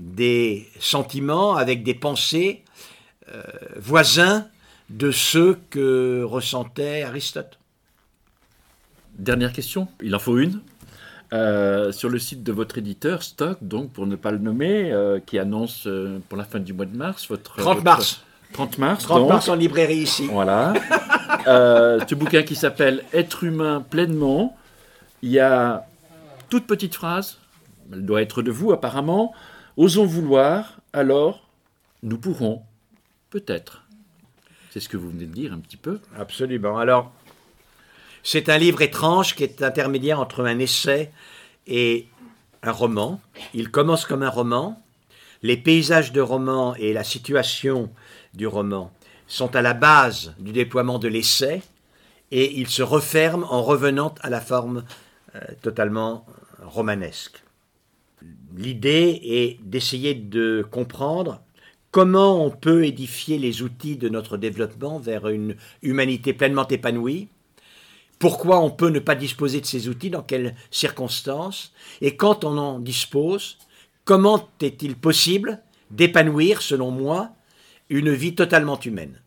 [0.00, 2.62] des sentiments, avec des pensées
[3.32, 3.42] euh,
[3.76, 4.46] voisins
[4.88, 7.58] de ceux que ressentait Aristote.
[9.18, 10.60] Dernière question, il en faut une.
[11.32, 14.92] Euh, sur le site de votre éditeur, Stock, donc pour ne pas le nommer,
[15.26, 15.86] qui annonce
[16.28, 17.56] pour la fin du mois de mars votre...
[17.58, 18.24] 30 mars.
[18.52, 19.04] 30 mars.
[19.04, 20.28] 30 mars en librairie ici.
[20.30, 20.72] Voilà.
[21.46, 24.56] euh, ce bouquin qui s'appelle Être humain pleinement.
[25.22, 25.86] Il y a
[26.48, 27.38] toute petite phrase,
[27.92, 29.32] elle doit être de vous apparemment.
[29.76, 31.48] Osons vouloir, alors
[32.02, 32.62] nous pourrons,
[33.30, 33.84] peut-être.
[34.70, 36.00] C'est ce que vous venez de dire un petit peu.
[36.16, 36.78] Absolument.
[36.78, 37.12] Alors,
[38.22, 41.10] c'est un livre étrange qui est intermédiaire entre un essai
[41.66, 42.06] et
[42.62, 43.20] un roman.
[43.54, 44.80] Il commence comme un roman.
[45.42, 47.90] Les paysages de roman et la situation
[48.34, 48.92] du roman
[49.26, 51.62] sont à la base du déploiement de l'essai
[52.30, 54.84] et il se referme en revenant à la forme
[55.34, 56.26] euh, totalement
[56.62, 57.42] romanesque.
[58.56, 61.40] L'idée est d'essayer de comprendre
[61.90, 67.28] comment on peut édifier les outils de notre développement vers une humanité pleinement épanouie,
[68.18, 72.58] pourquoi on peut ne pas disposer de ces outils, dans quelles circonstances, et quand on
[72.58, 73.56] en dispose,
[74.04, 77.30] comment est-il possible d'épanouir, selon moi,
[77.88, 79.20] une vie totalement humaine.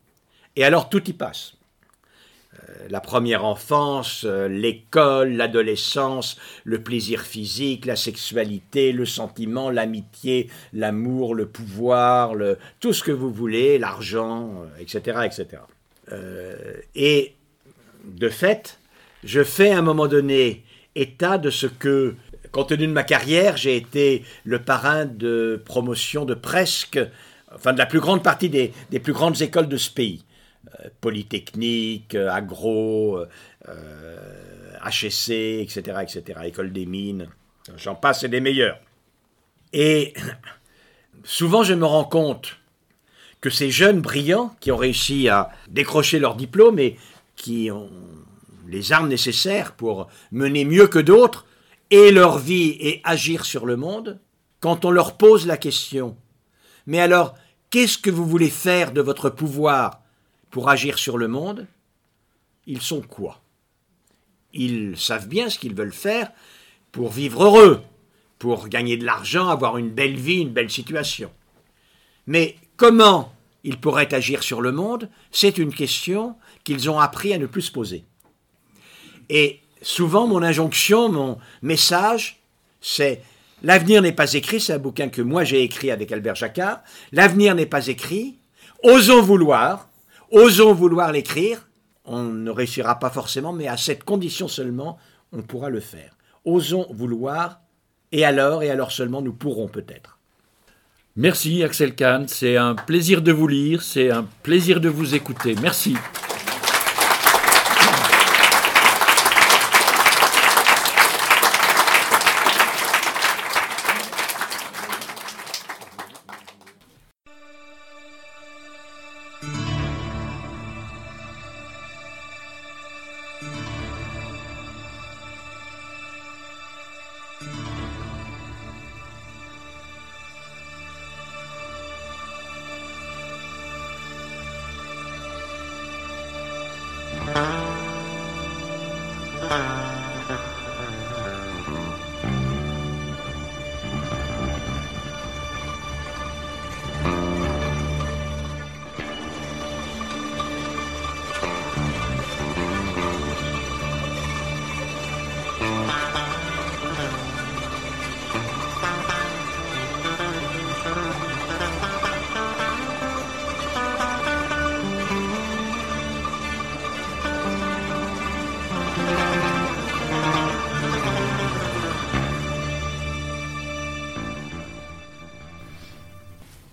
[0.55, 1.55] Et alors tout y passe.
[2.73, 10.49] Euh, la première enfance, euh, l'école, l'adolescence, le plaisir physique, la sexualité, le sentiment, l'amitié,
[10.73, 12.33] l'amour, le pouvoir,
[12.79, 15.47] tout ce que vous voulez, l'argent, etc., euh, etc.
[16.95, 17.33] et
[18.03, 18.79] de fait,
[19.23, 20.63] je fais à un moment donné
[20.95, 22.15] état de ce que,
[22.51, 26.99] compte tenu de ma carrière, j'ai été le parrain de promotion de presque
[27.55, 30.23] enfin de la plus grande partie des, plus grandes écoles de ce pays.
[30.79, 33.19] Euh, Polytechnique, euh, Agro,
[34.85, 37.27] HSC, etc., etc., École des mines,
[37.77, 38.79] j'en passe, c'est des meilleurs.
[39.71, 40.13] Et
[41.23, 42.57] souvent je me rends compte
[43.41, 46.97] que ces jeunes brillants qui ont réussi à décrocher leur diplôme et
[47.35, 47.89] qui ont
[48.67, 51.45] les armes nécessaires pour mener mieux que d'autres
[51.89, 54.19] et leur vie et agir sur le monde,
[54.61, 56.15] quand on leur pose la question,
[56.85, 57.35] mais alors,
[57.73, 60.02] Qu'est-ce que vous voulez faire de votre pouvoir?
[60.53, 61.65] Pour agir sur le monde
[62.67, 63.41] Ils sont quoi?
[64.53, 66.31] Ils savent bien ce qu'ils veulent faire
[66.91, 67.81] pour vivre heureux,
[68.37, 71.31] pour gagner de l'argent, avoir une belle vie, une belle situation.
[72.27, 73.33] Mais comment
[73.63, 75.09] ils pourraient agir sur le monde?
[75.31, 78.05] C'est une question qu'ils ont appris à ne plus se poser.
[79.29, 82.43] Et souvent, mon injonction, mon message,
[82.79, 83.23] c'est
[83.63, 86.83] L'avenir n'est pas écrit, c'est un bouquin que moi j'ai écrit avec Albert Jacquard.
[87.11, 88.37] L'avenir n'est pas écrit.
[88.83, 89.87] Osons vouloir,
[90.33, 91.69] osons vouloir l'écrire.
[92.03, 94.97] On ne réussira pas forcément, mais à cette condition seulement,
[95.31, 96.17] on pourra le faire.
[96.43, 97.61] Osons vouloir,
[98.11, 100.19] et alors, et alors seulement, nous pourrons peut-être.
[101.15, 105.55] Merci Axel Kahn, c'est un plaisir de vous lire, c'est un plaisir de vous écouter.
[105.61, 105.95] Merci.